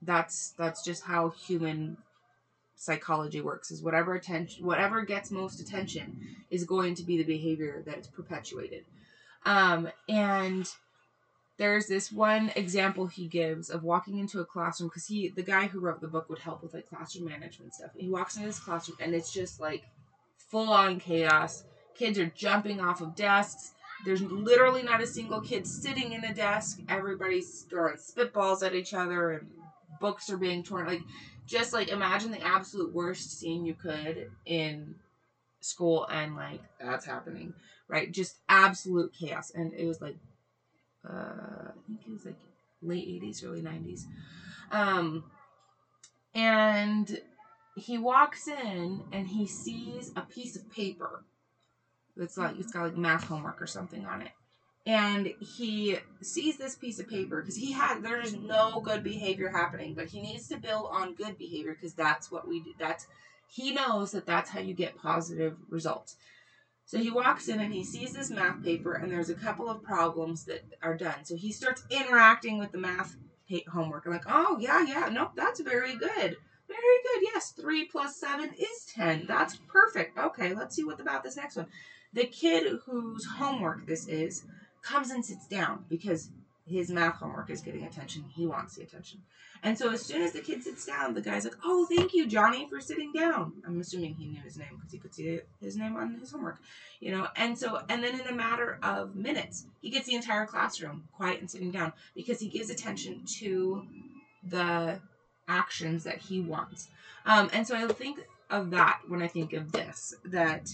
that's 0.00 0.54
that's 0.56 0.82
just 0.84 1.04
how 1.04 1.30
human 1.30 1.96
psychology 2.74 3.40
works 3.40 3.70
is 3.70 3.82
whatever 3.82 4.14
attention 4.14 4.66
whatever 4.66 5.02
gets 5.02 5.30
most 5.30 5.60
attention 5.60 6.18
is 6.50 6.64
going 6.64 6.96
to 6.96 7.04
be 7.04 7.16
the 7.16 7.22
behavior 7.22 7.82
that 7.86 7.98
is 7.98 8.08
perpetuated 8.08 8.84
um, 9.44 9.88
and 10.08 10.68
there's 11.58 11.86
this 11.86 12.10
one 12.10 12.50
example 12.56 13.06
he 13.06 13.26
gives 13.26 13.70
of 13.70 13.84
walking 13.84 14.18
into 14.18 14.40
a 14.40 14.44
classroom 14.44 14.88
because 14.88 15.06
he 15.06 15.28
the 15.28 15.42
guy 15.42 15.66
who 15.66 15.80
wrote 15.80 16.00
the 16.00 16.08
book 16.08 16.28
would 16.28 16.38
help 16.38 16.62
with 16.62 16.74
like 16.74 16.88
classroom 16.88 17.26
management 17.26 17.74
stuff. 17.74 17.90
He 17.96 18.08
walks 18.08 18.36
into 18.36 18.48
this 18.48 18.58
classroom 18.58 18.98
and 19.00 19.14
it's 19.14 19.32
just 19.32 19.60
like 19.60 19.84
full 20.50 20.72
on 20.72 20.98
chaos. 20.98 21.64
Kids 21.94 22.18
are 22.18 22.26
jumping 22.34 22.80
off 22.80 23.00
of 23.00 23.14
desks. 23.14 23.72
There's 24.04 24.22
literally 24.22 24.82
not 24.82 25.02
a 25.02 25.06
single 25.06 25.40
kid 25.40 25.66
sitting 25.66 26.12
in 26.12 26.24
a 26.24 26.34
desk. 26.34 26.80
Everybody's 26.88 27.62
throwing 27.70 27.96
spitballs 27.96 28.66
at 28.66 28.74
each 28.74 28.94
other 28.94 29.32
and 29.32 29.46
books 30.00 30.30
are 30.30 30.38
being 30.38 30.62
torn. 30.62 30.86
Like 30.86 31.02
just 31.46 31.72
like 31.72 31.88
imagine 31.88 32.30
the 32.30 32.44
absolute 32.44 32.92
worst 32.92 33.38
scene 33.38 33.64
you 33.64 33.74
could 33.74 34.30
in 34.46 34.94
school 35.64 36.06
and 36.10 36.36
like 36.36 36.60
that's 36.80 37.06
happening 37.06 37.54
right? 37.88 38.10
Just 38.10 38.38
absolute 38.48 39.12
chaos. 39.12 39.52
And 39.54 39.72
it 39.74 39.86
was 39.86 40.00
like 40.00 40.16
uh 41.08 41.68
i 41.68 41.72
think 41.88 42.00
it 42.06 42.12
was 42.12 42.24
like 42.24 42.38
late 42.80 43.22
80s 43.22 43.44
early 43.44 43.60
90s 43.60 44.04
um 44.70 45.24
and 46.32 47.18
he 47.74 47.98
walks 47.98 48.46
in 48.46 49.02
and 49.12 49.26
he 49.26 49.46
sees 49.46 50.12
a 50.14 50.20
piece 50.20 50.54
of 50.54 50.70
paper 50.70 51.24
that's 52.16 52.38
like 52.38 52.58
it's 52.58 52.72
got 52.72 52.84
like 52.84 52.96
math 52.96 53.24
homework 53.24 53.60
or 53.60 53.66
something 53.66 54.04
on 54.06 54.22
it. 54.22 54.30
And 54.84 55.32
he 55.40 55.98
sees 56.20 56.58
this 56.58 56.74
piece 56.74 57.00
of 57.00 57.08
paper 57.08 57.40
because 57.40 57.56
he 57.56 57.72
had 57.72 58.02
there's 58.02 58.34
no 58.34 58.80
good 58.80 59.02
behavior 59.02 59.48
happening 59.48 59.94
but 59.94 60.06
he 60.06 60.20
needs 60.20 60.48
to 60.48 60.56
build 60.56 60.88
on 60.90 61.14
good 61.14 61.38
behavior 61.38 61.72
because 61.74 61.94
that's 61.94 62.30
what 62.30 62.46
we 62.46 62.60
do 62.60 62.72
that's 62.78 63.06
he 63.52 63.70
knows 63.70 64.12
that 64.12 64.24
that's 64.24 64.48
how 64.48 64.60
you 64.60 64.72
get 64.72 64.96
positive 64.96 65.56
results. 65.68 66.16
So 66.86 66.98
he 66.98 67.10
walks 67.10 67.48
in 67.48 67.60
and 67.60 67.72
he 67.72 67.84
sees 67.84 68.14
this 68.14 68.30
math 68.30 68.64
paper 68.64 68.94
and 68.94 69.12
there's 69.12 69.28
a 69.28 69.34
couple 69.34 69.68
of 69.68 69.82
problems 69.82 70.44
that 70.46 70.64
are 70.82 70.96
done. 70.96 71.24
So 71.24 71.36
he 71.36 71.52
starts 71.52 71.84
interacting 71.90 72.58
with 72.58 72.72
the 72.72 72.78
math 72.78 73.16
homework. 73.70 74.06
Like 74.06 74.24
oh 74.26 74.56
yeah 74.58 74.82
yeah 74.86 75.10
nope 75.12 75.32
that's 75.36 75.60
very 75.60 75.94
good. 75.94 76.08
Very 76.08 76.98
good 77.04 77.22
yes 77.34 77.50
three 77.50 77.84
plus 77.84 78.16
seven 78.16 78.54
is 78.58 78.86
ten. 78.94 79.26
That's 79.28 79.56
perfect. 79.68 80.16
Okay 80.16 80.54
let's 80.54 80.74
see 80.74 80.84
what 80.84 81.00
about 81.00 81.22
this 81.22 81.36
next 81.36 81.56
one. 81.56 81.66
The 82.14 82.24
kid 82.24 82.78
whose 82.86 83.26
homework 83.26 83.86
this 83.86 84.08
is 84.08 84.44
comes 84.82 85.10
and 85.10 85.22
sits 85.22 85.46
down 85.46 85.84
because 85.90 86.30
his 86.66 86.90
math 86.90 87.16
homework 87.16 87.50
is 87.50 87.60
getting 87.60 87.84
attention. 87.84 88.24
He 88.34 88.46
wants 88.46 88.76
the 88.76 88.82
attention. 88.82 89.20
And 89.62 89.76
so 89.76 89.90
as 89.90 90.04
soon 90.04 90.22
as 90.22 90.32
the 90.32 90.40
kid 90.40 90.62
sits 90.62 90.86
down, 90.86 91.14
the 91.14 91.20
guy's 91.20 91.44
like, 91.44 91.56
Oh, 91.64 91.86
thank 91.86 92.14
you, 92.14 92.26
Johnny, 92.26 92.68
for 92.68 92.80
sitting 92.80 93.12
down. 93.12 93.52
I'm 93.66 93.80
assuming 93.80 94.14
he 94.14 94.26
knew 94.26 94.40
his 94.42 94.56
name 94.56 94.76
because 94.76 94.92
he 94.92 94.98
could 94.98 95.14
see 95.14 95.40
his 95.60 95.76
name 95.76 95.96
on 95.96 96.14
his 96.14 96.32
homework, 96.32 96.58
you 97.00 97.10
know. 97.12 97.28
And 97.36 97.58
so, 97.58 97.80
and 97.88 98.02
then 98.02 98.18
in 98.20 98.26
a 98.26 98.34
matter 98.34 98.78
of 98.82 99.14
minutes, 99.14 99.66
he 99.80 99.90
gets 99.90 100.06
the 100.06 100.14
entire 100.14 100.46
classroom 100.46 101.04
quiet 101.16 101.40
and 101.40 101.50
sitting 101.50 101.70
down 101.70 101.92
because 102.14 102.40
he 102.40 102.48
gives 102.48 102.70
attention 102.70 103.24
to 103.38 103.86
the 104.44 105.00
actions 105.48 106.04
that 106.04 106.18
he 106.18 106.40
wants. 106.40 106.88
Um, 107.26 107.50
and 107.52 107.66
so 107.66 107.76
I 107.76 107.86
think 107.92 108.20
of 108.50 108.70
that 108.70 109.00
when 109.08 109.22
I 109.22 109.28
think 109.28 109.52
of 109.52 109.72
this 109.72 110.14
that 110.24 110.68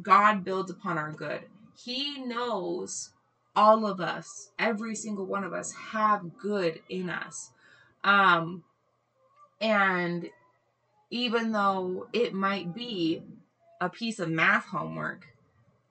God 0.00 0.44
builds 0.44 0.70
upon 0.70 0.98
our 0.98 1.12
good. 1.12 1.40
He 1.76 2.22
knows 2.24 3.10
all 3.56 3.86
of 3.86 4.00
us, 4.00 4.50
every 4.58 4.94
single 4.94 5.26
one 5.26 5.42
of 5.42 5.52
us, 5.52 5.72
have 5.72 6.38
good 6.38 6.80
in 6.88 7.10
us. 7.10 7.50
Um, 8.04 8.62
and 9.60 10.30
even 11.10 11.52
though 11.52 12.06
it 12.12 12.34
might 12.34 12.74
be 12.74 13.22
a 13.80 13.88
piece 13.88 14.18
of 14.20 14.28
math 14.28 14.66
homework, 14.66 15.26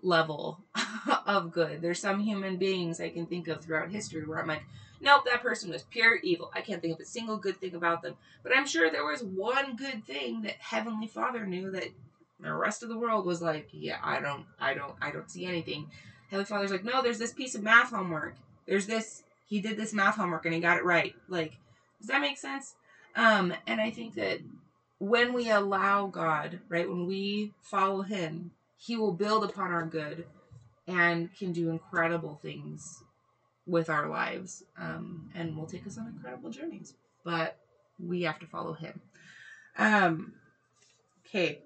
level 0.05 0.59
of 1.25 1.51
good. 1.51 1.81
There's 1.81 1.99
some 1.99 2.19
human 2.21 2.57
beings 2.57 3.01
I 3.01 3.09
can 3.09 3.25
think 3.25 3.47
of 3.47 3.61
throughout 3.61 3.89
history 3.89 4.25
where 4.25 4.39
I'm 4.39 4.47
like, 4.47 4.63
nope, 5.01 5.23
that 5.25 5.41
person 5.41 5.71
was 5.71 5.83
pure 5.83 6.17
evil. 6.17 6.51
I 6.53 6.61
can't 6.61 6.81
think 6.81 6.93
of 6.93 6.99
a 6.99 7.05
single 7.05 7.37
good 7.37 7.57
thing 7.57 7.75
about 7.75 8.01
them. 8.01 8.15
But 8.43 8.55
I'm 8.55 8.67
sure 8.67 8.89
there 8.89 9.05
was 9.05 9.23
one 9.23 9.75
good 9.75 10.05
thing 10.05 10.43
that 10.43 10.55
Heavenly 10.59 11.07
Father 11.07 11.45
knew 11.45 11.71
that 11.71 11.89
the 12.39 12.53
rest 12.53 12.83
of 12.83 12.89
the 12.89 12.97
world 12.97 13.25
was 13.25 13.41
like, 13.41 13.69
yeah, 13.71 13.97
I 14.03 14.19
don't, 14.19 14.45
I 14.59 14.73
don't, 14.73 14.93
I 15.01 15.11
don't 15.11 15.29
see 15.29 15.45
anything. 15.45 15.89
Heavenly 16.29 16.45
Father's 16.45 16.71
like, 16.71 16.83
no, 16.83 17.01
there's 17.01 17.19
this 17.19 17.33
piece 17.33 17.55
of 17.55 17.63
math 17.63 17.91
homework. 17.91 18.35
There's 18.65 18.87
this, 18.87 19.23
he 19.47 19.61
did 19.61 19.77
this 19.77 19.93
math 19.93 20.15
homework 20.15 20.45
and 20.45 20.53
he 20.53 20.59
got 20.59 20.77
it 20.77 20.85
right. 20.85 21.15
Like, 21.27 21.53
does 21.99 22.07
that 22.07 22.21
make 22.21 22.37
sense? 22.37 22.75
Um, 23.15 23.53
and 23.65 23.79
I 23.79 23.91
think 23.91 24.15
that 24.15 24.39
when 24.99 25.33
we 25.33 25.49
allow 25.49 26.07
God, 26.07 26.59
right, 26.69 26.87
when 26.87 27.05
we 27.05 27.53
follow 27.61 28.01
Him, 28.01 28.51
He 28.77 28.97
will 28.97 29.13
build 29.13 29.43
upon 29.43 29.71
our 29.71 29.85
good 29.85 30.25
and 30.87 31.35
can 31.37 31.51
do 31.51 31.69
incredible 31.69 32.39
things 32.41 33.03
with 33.65 33.89
our 33.89 34.07
lives 34.07 34.63
um, 34.77 35.29
and 35.33 35.55
will 35.55 35.65
take 35.65 35.87
us 35.87 35.97
on 35.97 36.07
incredible 36.07 36.49
journeys. 36.49 36.93
But 37.23 37.57
we 37.99 38.21
have 38.23 38.39
to 38.39 38.45
follow 38.45 38.73
Him. 38.73 38.99
Um, 39.77 40.33
okay. 41.25 41.59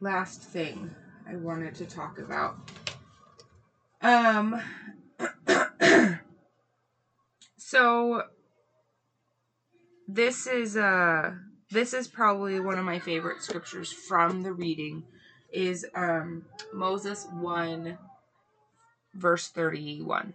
Last 0.00 0.42
thing 0.42 0.90
I 1.28 1.36
wanted 1.36 1.74
to 1.76 1.86
talk 1.86 2.18
about. 2.18 2.58
Um, 4.02 4.60
so 7.56 8.22
this 10.08 10.46
is 10.46 10.76
uh 10.76 11.32
this 11.70 11.92
is 11.92 12.06
probably 12.06 12.60
one 12.60 12.78
of 12.78 12.84
my 12.84 12.98
favorite 12.98 13.42
scriptures 13.42 13.92
from 13.92 14.42
the 14.42 14.52
reading 14.52 15.02
is 15.52 15.84
um 15.94 16.44
Moses 16.72 17.26
1 17.32 17.98
verse 19.14 19.48
31 19.48 20.34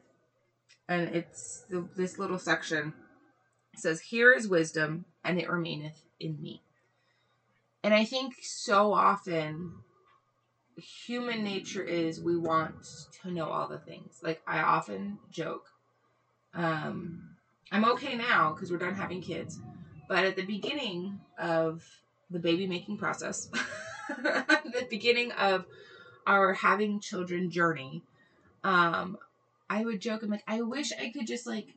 and 0.89 1.15
it's 1.15 1.63
the, 1.69 1.87
this 1.95 2.17
little 2.17 2.39
section 2.39 2.93
says 3.75 4.01
here 4.01 4.33
is 4.33 4.47
wisdom 4.47 5.05
and 5.23 5.39
it 5.39 5.49
remaineth 5.49 6.01
in 6.19 6.41
me. 6.41 6.61
And 7.83 7.93
i 7.93 8.03
think 8.03 8.35
so 8.41 8.93
often 8.93 9.71
human 10.81 11.43
nature 11.43 11.83
is 11.83 12.21
we 12.21 12.37
want 12.37 12.87
to 13.21 13.31
know 13.31 13.45
all 13.45 13.67
the 13.67 13.77
things. 13.77 14.19
Like 14.23 14.41
i 14.47 14.59
often 14.59 15.19
joke 15.31 15.67
um 16.53 17.21
i'm 17.71 17.85
okay 17.85 18.15
now 18.15 18.53
because 18.53 18.71
we're 18.71 18.77
done 18.77 18.95
having 18.95 19.21
kids 19.21 19.59
but 20.09 20.25
at 20.25 20.35
the 20.35 20.45
beginning 20.45 21.19
of 21.39 21.85
the 22.29 22.39
baby 22.39 22.67
making 22.67 22.97
process 22.97 23.47
the 24.09 24.87
beginning 24.89 25.31
of 25.33 25.65
our 26.27 26.53
having 26.53 26.99
children 26.99 27.49
journey 27.49 28.03
um 28.63 29.17
I 29.71 29.85
would 29.85 30.01
joke, 30.01 30.21
I'm 30.21 30.29
like, 30.29 30.43
I 30.49 30.61
wish 30.63 30.91
I 30.91 31.11
could 31.11 31.25
just 31.25 31.47
like 31.47 31.75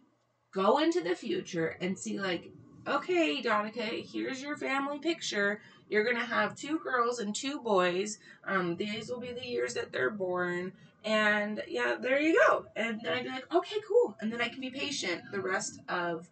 go 0.52 0.78
into 0.78 1.00
the 1.00 1.14
future 1.14 1.76
and 1.80 1.96
see 1.96 2.18
like, 2.18 2.50
okay, 2.86 3.40
Donica, 3.40 3.82
here's 3.82 4.42
your 4.42 4.56
family 4.56 4.98
picture. 4.98 5.60
You're 5.88 6.04
gonna 6.04 6.24
have 6.24 6.56
two 6.56 6.78
girls 6.78 7.18
and 7.18 7.34
two 7.34 7.60
boys. 7.60 8.18
Um, 8.46 8.76
these 8.76 9.10
will 9.10 9.20
be 9.20 9.32
the 9.32 9.46
years 9.46 9.74
that 9.74 9.92
they're 9.92 10.10
born. 10.10 10.72
And 11.04 11.62
yeah, 11.68 11.96
there 12.00 12.20
you 12.20 12.40
go. 12.46 12.66
And 12.76 13.00
then 13.02 13.12
I'd 13.12 13.24
be 13.24 13.28
like, 13.28 13.54
okay, 13.54 13.76
cool. 13.86 14.16
And 14.20 14.32
then 14.32 14.40
I 14.40 14.48
can 14.48 14.60
be 14.60 14.70
patient 14.70 15.22
the 15.32 15.40
rest 15.40 15.80
of 15.88 16.28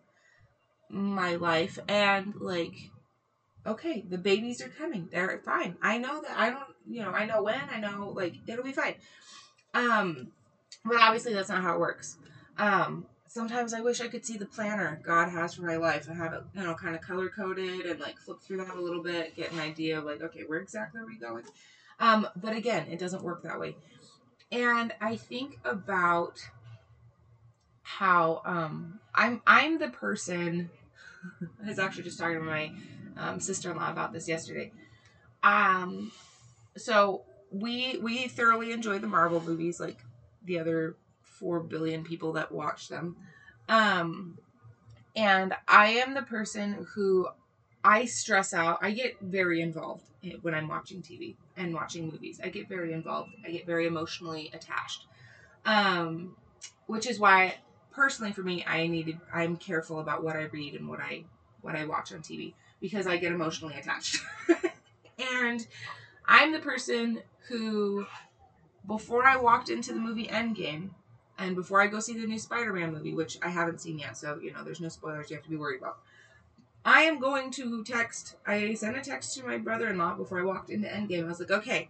my 0.89 1.37
life 1.37 1.79
and 1.89 2.35
like 2.41 2.75
okay, 3.65 4.05
the 4.09 4.19
babies 4.19 4.61
are 4.61 4.69
coming. 4.69 5.09
They're 5.13 5.41
fine. 5.45 5.77
I 5.81 5.99
know 5.99 6.21
that 6.23 6.37
I 6.37 6.51
don't 6.51 6.65
you 6.89 7.03
know, 7.03 7.11
I 7.11 7.27
know 7.27 7.43
when, 7.43 7.61
I 7.71 7.81
know 7.81 8.13
like 8.15 8.35
it'll 8.47 8.65
be 8.65 8.73
fine. 8.73 8.95
Um 9.75 10.33
but 10.85 10.97
obviously, 10.97 11.35
that's 11.35 11.49
not 11.49 11.63
how 11.63 11.75
it 11.75 11.81
works. 11.81 12.17
Um, 12.59 13.07
sometimes 13.33 13.73
I 13.73 13.81
wish 13.81 14.03
I 14.03 14.09
could 14.09 14.27
see 14.27 14.37
the 14.37 14.45
planner 14.45 15.01
God 15.03 15.31
has 15.31 15.55
for 15.55 15.63
my 15.63 15.77
life 15.77 16.07
and 16.07 16.19
have 16.19 16.35
it, 16.35 16.43
you 16.55 16.63
know, 16.63 16.75
kind 16.75 16.95
of 16.95 17.01
color 17.01 17.31
coded 17.31 17.87
and 17.87 17.99
like 17.99 18.19
flip 18.19 18.43
through 18.43 18.59
that 18.59 18.75
a 18.75 18.81
little 18.81 19.03
bit, 19.03 19.35
get 19.35 19.53
an 19.53 19.59
idea 19.59 19.99
of 19.99 20.05
like, 20.05 20.21
okay, 20.21 20.43
where 20.47 20.61
exactly 20.61 21.01
are 21.01 21.07
we 21.07 21.17
going? 21.17 21.43
Um, 21.99 22.29
but 22.37 22.55
again, 22.55 22.89
it 22.91 22.99
doesn't 22.99 23.23
work 23.23 23.43
that 23.45 23.59
way. 23.59 23.75
And 24.51 24.93
I 25.01 25.17
think 25.17 25.59
about 25.65 26.47
how 27.81 28.43
um, 28.45 29.01
I'm 29.15 29.41
I'm 29.47 29.79
the 29.79 29.89
person. 29.89 30.69
I 31.65 31.69
was 31.69 31.79
actually 31.79 32.05
just 32.05 32.19
talking 32.19 32.37
to 32.39 32.45
my 32.45 32.71
um, 33.17 33.41
sister-in-law 33.41 33.91
about 33.91 34.13
this 34.13 34.29
yesterday. 34.29 34.73
Um, 35.43 36.13
so 36.77 37.23
we 37.51 37.97
we 37.97 38.29
thoroughly 38.29 38.73
enjoy 38.73 38.99
the 38.99 39.07
Marvel 39.07 39.41
movies, 39.41 39.81
like 39.81 40.05
the 40.45 40.59
other 40.59 40.97
4 41.43 41.59
billion 41.61 42.05
people 42.05 42.33
that 42.35 42.53
watch 42.53 42.89
them. 42.89 43.17
Um, 43.69 44.39
and 45.15 45.55
I 45.69 45.89
am 45.91 46.15
the 46.15 46.23
person 46.23 46.87
who 46.95 47.29
I 47.85 48.05
stress 48.05 48.55
out. 48.55 48.79
I 48.83 48.93
get 48.93 49.21
very 49.21 49.61
involved 49.61 50.05
when 50.43 50.55
I'm 50.55 50.69
watching 50.69 51.03
TV 51.03 51.37
and 51.57 51.75
watching 51.75 52.09
movies. 52.11 52.41
I 52.43 52.49
get 52.49 52.69
very 52.69 52.93
involved. 52.93 53.31
I 53.45 53.51
get 53.51 53.67
very 53.67 53.87
emotionally 53.87 54.51
attached. 54.55 55.07
Um, 55.65 56.37
which 56.87 57.07
is 57.07 57.19
why 57.19 57.57
personally 57.93 58.33
for 58.33 58.43
me 58.43 58.65
I 58.67 58.87
needed 58.87 59.19
I'm 59.33 59.57
careful 59.57 60.01
about 60.01 60.25
what 60.25 60.35
I 60.35 60.45
read 60.45 60.75
and 60.75 60.89
what 60.89 61.01
I 61.01 61.25
what 61.61 61.77
I 61.77 61.85
watch 61.85 62.13
on 62.13 62.21
TV 62.21 62.55
because 62.81 63.07
I 63.07 63.17
get 63.17 63.33
emotionally 63.33 63.75
attached. 63.77 64.19
and 65.37 65.67
I'm 66.27 66.53
the 66.53 66.59
person 66.59 67.23
who 67.49 68.07
before 68.87 69.25
I 69.25 69.37
walked 69.37 69.69
into 69.69 69.93
the 69.93 70.01
movie 70.01 70.27
Endgame, 70.27 70.91
and 71.43 71.57
before 71.57 71.81
I 71.81 71.87
go 71.87 72.01
see 72.01 72.19
the 72.19 72.27
new 72.27 72.39
Spider-Man 72.39 72.93
movie, 72.93 73.15
which 73.15 73.39
I 73.43 73.49
haven't 73.49 73.81
seen 73.81 73.99
yet, 73.99 74.17
so 74.17 74.39
you 74.41 74.53
know 74.53 74.65
there's 74.65 74.81
no 74.81 74.89
spoilers 74.89 75.31
you 75.31 75.37
have 75.37 75.45
to 75.45 75.51
be 75.51 75.57
worried 75.57 75.81
about. 75.81 75.99
I 76.85 77.03
am 77.03 77.21
going 77.21 77.51
to 77.53 77.85
text. 77.85 78.37
I 78.47 78.75
sent 78.75 78.97
a 78.97 79.01
text 79.01 79.37
to 79.37 79.47
my 79.47 79.59
brother-in-law 79.59 80.15
before 80.15 80.41
I 80.41 80.45
walked 80.45 80.71
into 80.71 80.89
Endgame. 80.89 81.25
I 81.25 81.29
was 81.29 81.41
like, 81.41 81.51
okay, 81.51 81.89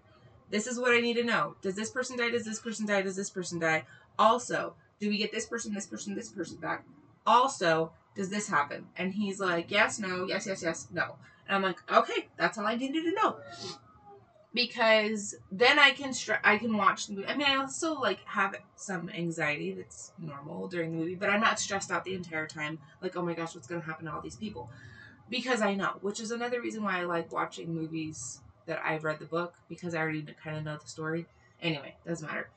this 0.50 0.66
is 0.66 0.78
what 0.78 0.92
I 0.92 1.00
need 1.00 1.14
to 1.14 1.24
know. 1.24 1.56
Does 1.62 1.74
this 1.74 1.90
person 1.90 2.18
die? 2.18 2.30
Does 2.30 2.44
this 2.44 2.60
person 2.60 2.86
die? 2.86 3.00
Does 3.02 3.16
this 3.16 3.30
person 3.30 3.58
die? 3.58 3.84
Also, 4.18 4.74
do 5.00 5.08
we 5.08 5.16
get 5.16 5.32
this 5.32 5.46
person, 5.46 5.72
this 5.72 5.86
person, 5.86 6.14
this 6.14 6.28
person 6.28 6.58
back? 6.58 6.84
Also, 7.26 7.92
does 8.14 8.28
this 8.28 8.48
happen? 8.48 8.86
And 8.96 9.14
he's 9.14 9.40
like, 9.40 9.70
yes, 9.70 9.98
no, 9.98 10.26
yes, 10.26 10.46
yes, 10.46 10.62
yes, 10.62 10.88
no. 10.92 11.16
And 11.46 11.56
I'm 11.56 11.62
like, 11.62 11.78
okay, 11.90 12.28
that's 12.36 12.58
all 12.58 12.66
I 12.66 12.74
needed 12.74 13.04
to 13.04 13.12
know 13.12 13.36
because 14.54 15.34
then 15.50 15.78
I 15.78 15.90
can 15.90 16.12
str- 16.12 16.42
I 16.44 16.58
can 16.58 16.76
watch 16.76 17.06
the 17.06 17.14
movie. 17.14 17.26
I 17.26 17.36
mean, 17.36 17.46
I 17.46 17.56
also 17.56 17.94
like 17.94 18.20
have 18.26 18.54
some 18.76 19.08
anxiety 19.10 19.72
that's 19.72 20.12
normal 20.18 20.68
during 20.68 20.92
the 20.92 20.98
movie, 20.98 21.14
but 21.14 21.30
I'm 21.30 21.40
not 21.40 21.58
stressed 21.58 21.90
out 21.90 22.04
the 22.04 22.14
entire 22.14 22.46
time. 22.46 22.78
Like, 23.00 23.16
oh 23.16 23.22
my 23.22 23.34
gosh, 23.34 23.54
what's 23.54 23.66
gonna 23.66 23.80
happen 23.82 24.06
to 24.06 24.12
all 24.12 24.20
these 24.20 24.36
people? 24.36 24.70
Because 25.30 25.62
I 25.62 25.74
know, 25.74 25.96
which 26.02 26.20
is 26.20 26.30
another 26.30 26.60
reason 26.60 26.82
why 26.82 27.00
I 27.00 27.04
like 27.04 27.32
watching 27.32 27.74
movies 27.74 28.40
that 28.66 28.80
I've 28.84 29.04
read 29.04 29.18
the 29.18 29.24
book 29.24 29.54
because 29.68 29.94
I 29.94 29.98
already 29.98 30.24
kind 30.42 30.56
of 30.56 30.64
know 30.64 30.76
the 30.76 30.88
story. 30.88 31.26
Anyway, 31.60 31.94
doesn't 32.06 32.26
matter. 32.26 32.48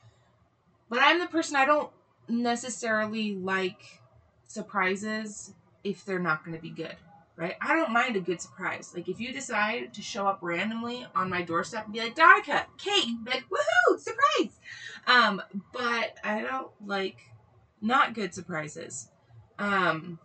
But 0.88 1.00
I'm 1.00 1.18
the 1.18 1.26
person 1.26 1.56
I 1.56 1.64
don't 1.64 1.90
necessarily 2.28 3.34
like 3.34 4.00
surprises 4.46 5.54
if 5.82 6.04
they're 6.04 6.18
not 6.18 6.44
going 6.44 6.56
to 6.56 6.62
be 6.62 6.70
good 6.70 6.96
right? 7.36 7.54
I 7.60 7.74
don't 7.74 7.92
mind 7.92 8.16
a 8.16 8.20
good 8.20 8.40
surprise. 8.40 8.92
Like 8.94 9.08
if 9.08 9.20
you 9.20 9.32
decide 9.32 9.94
to 9.94 10.02
show 10.02 10.26
up 10.26 10.38
randomly 10.40 11.06
on 11.14 11.30
my 11.30 11.42
doorstep 11.42 11.84
and 11.84 11.92
be 11.92 12.00
like, 12.00 12.14
Donica, 12.14 12.66
cake, 12.78 13.24
be 13.24 13.30
like, 13.30 13.44
woohoo, 13.50 13.98
surprise. 13.98 14.58
Um, 15.06 15.42
but 15.72 16.16
I 16.24 16.42
don't 16.42 16.70
like 16.84 17.18
not 17.80 18.14
good 18.14 18.34
surprises. 18.34 19.08
Um, 19.58 20.18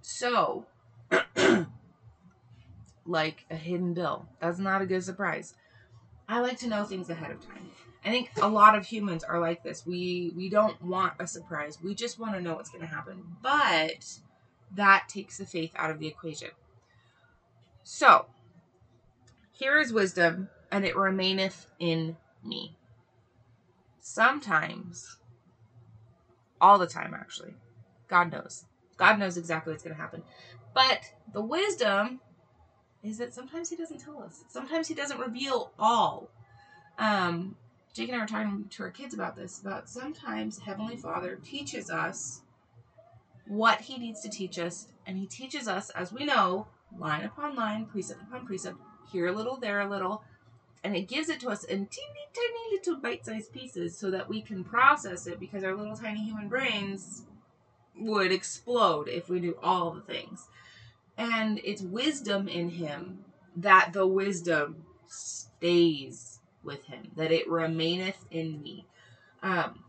so 0.00 0.66
like 3.06 3.44
a 3.50 3.56
hidden 3.56 3.94
bill. 3.94 4.26
That's 4.40 4.58
not 4.58 4.82
a 4.82 4.86
good 4.86 5.04
surprise. 5.04 5.54
I 6.28 6.40
like 6.40 6.58
to 6.58 6.68
know 6.68 6.84
things 6.84 7.08
ahead 7.08 7.30
of 7.30 7.40
time. 7.46 7.70
I 8.04 8.10
think 8.10 8.30
a 8.40 8.48
lot 8.48 8.76
of 8.76 8.86
humans 8.86 9.24
are 9.24 9.40
like 9.40 9.62
this. 9.62 9.84
We 9.84 10.32
we 10.36 10.48
don't 10.48 10.80
want 10.82 11.14
a 11.18 11.26
surprise. 11.26 11.78
We 11.82 11.94
just 11.94 12.18
want 12.18 12.34
to 12.34 12.40
know 12.40 12.54
what's 12.54 12.70
going 12.70 12.86
to 12.86 12.94
happen. 12.94 13.22
But 13.42 14.18
that 14.74 15.08
takes 15.08 15.38
the 15.38 15.46
faith 15.46 15.72
out 15.76 15.90
of 15.90 15.98
the 15.98 16.06
equation. 16.06 16.50
So, 17.82 18.26
here 19.52 19.78
is 19.78 19.92
wisdom, 19.92 20.48
and 20.70 20.84
it 20.84 20.96
remaineth 20.96 21.66
in 21.78 22.16
me. 22.44 22.76
Sometimes, 24.00 25.16
all 26.60 26.78
the 26.78 26.86
time 26.86 27.14
actually, 27.14 27.54
God 28.08 28.32
knows. 28.32 28.64
God 28.96 29.18
knows 29.18 29.36
exactly 29.36 29.72
what's 29.72 29.82
going 29.82 29.94
to 29.94 30.00
happen. 30.00 30.22
But 30.74 31.12
the 31.32 31.40
wisdom 31.40 32.20
is 33.02 33.18
that 33.18 33.34
sometimes 33.34 33.70
He 33.70 33.76
doesn't 33.76 33.98
tell 33.98 34.22
us. 34.22 34.44
Sometimes 34.48 34.88
He 34.88 34.94
doesn't 34.94 35.18
reveal 35.18 35.72
all. 35.78 36.30
Um, 36.98 37.56
Jake 37.94 38.08
and 38.08 38.16
I 38.16 38.20
were 38.20 38.26
talking 38.26 38.66
to 38.70 38.82
our 38.82 38.90
kids 38.90 39.14
about 39.14 39.36
this. 39.36 39.60
About 39.60 39.88
sometimes 39.88 40.58
Heavenly 40.58 40.96
Father 40.96 41.38
teaches 41.44 41.90
us 41.90 42.42
what 43.48 43.80
he 43.80 43.98
needs 43.98 44.20
to 44.20 44.28
teach 44.28 44.58
us, 44.58 44.88
and 45.06 45.16
he 45.16 45.26
teaches 45.26 45.66
us, 45.66 45.90
as 45.90 46.12
we 46.12 46.24
know, 46.24 46.68
line 46.96 47.24
upon 47.24 47.56
line, 47.56 47.86
precept 47.86 48.22
upon 48.22 48.46
precept, 48.46 48.76
here 49.10 49.26
a 49.26 49.32
little, 49.32 49.56
there 49.56 49.80
a 49.80 49.88
little, 49.88 50.22
and 50.84 50.94
it 50.94 51.08
gives 51.08 51.28
it 51.28 51.40
to 51.40 51.48
us 51.48 51.64
in 51.64 51.86
teeny 51.86 52.18
tiny 52.34 52.76
little 52.76 53.00
bite-sized 53.00 53.52
pieces 53.52 53.96
so 53.96 54.10
that 54.10 54.28
we 54.28 54.40
can 54.42 54.64
process 54.64 55.26
it 55.26 55.40
because 55.40 55.64
our 55.64 55.74
little 55.74 55.96
tiny 55.96 56.24
human 56.24 56.48
brains 56.48 57.24
would 57.96 58.30
explode 58.30 59.08
if 59.08 59.28
we 59.28 59.40
knew 59.40 59.58
all 59.62 59.90
the 59.90 60.00
things. 60.02 60.48
And 61.16 61.60
it's 61.64 61.82
wisdom 61.82 62.48
in 62.48 62.70
him 62.70 63.24
that 63.56 63.92
the 63.92 64.06
wisdom 64.06 64.84
stays 65.08 66.38
with 66.62 66.84
him, 66.84 67.10
that 67.16 67.32
it 67.32 67.48
remaineth 67.48 68.24
in 68.30 68.62
me. 68.62 68.86
Um, 69.42 69.82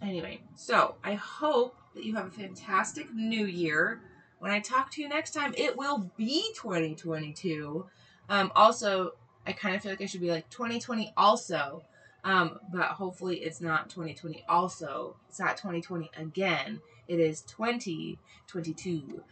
anyway, 0.00 0.42
so 0.54 0.94
I 1.02 1.14
hope 1.14 1.76
that 1.96 2.04
you 2.04 2.14
have 2.14 2.26
a 2.26 2.30
fantastic 2.30 3.12
new 3.12 3.46
year. 3.46 4.00
When 4.38 4.52
I 4.52 4.60
talk 4.60 4.92
to 4.92 5.02
you 5.02 5.08
next 5.08 5.32
time, 5.32 5.54
it 5.56 5.76
will 5.76 6.10
be 6.16 6.52
2022. 6.54 7.86
Um, 8.28 8.52
also, 8.54 9.12
I 9.46 9.52
kind 9.52 9.74
of 9.74 9.82
feel 9.82 9.92
like 9.92 10.02
I 10.02 10.06
should 10.06 10.20
be 10.20 10.30
like 10.30 10.48
2020 10.50 11.12
also. 11.16 11.82
Um, 12.22 12.58
but 12.72 12.86
hopefully 12.88 13.36
it's 13.36 13.60
not 13.60 13.88
2020 13.88 14.44
also. 14.48 15.16
It's 15.28 15.40
not 15.40 15.56
2020 15.56 16.10
again. 16.16 16.80
It 17.08 17.18
is 17.20 17.42
2022. 17.42 19.22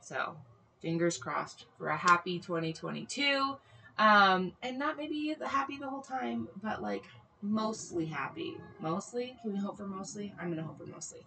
So, 0.00 0.36
fingers 0.80 1.18
crossed 1.18 1.66
for 1.76 1.88
a 1.88 1.96
happy 1.96 2.38
2022. 2.38 3.56
Um, 3.98 4.52
and 4.62 4.78
not 4.78 4.96
maybe 4.96 5.36
happy 5.44 5.76
the 5.78 5.88
whole 5.88 6.02
time, 6.02 6.48
but 6.62 6.82
like 6.82 7.04
mostly 7.42 8.06
happy. 8.06 8.56
Mostly? 8.80 9.36
Can 9.42 9.52
we 9.52 9.58
hope 9.58 9.76
for 9.76 9.86
mostly? 9.86 10.32
I'm 10.38 10.46
going 10.46 10.58
to 10.58 10.62
hope 10.62 10.78
for 10.78 10.86
mostly. 10.86 11.26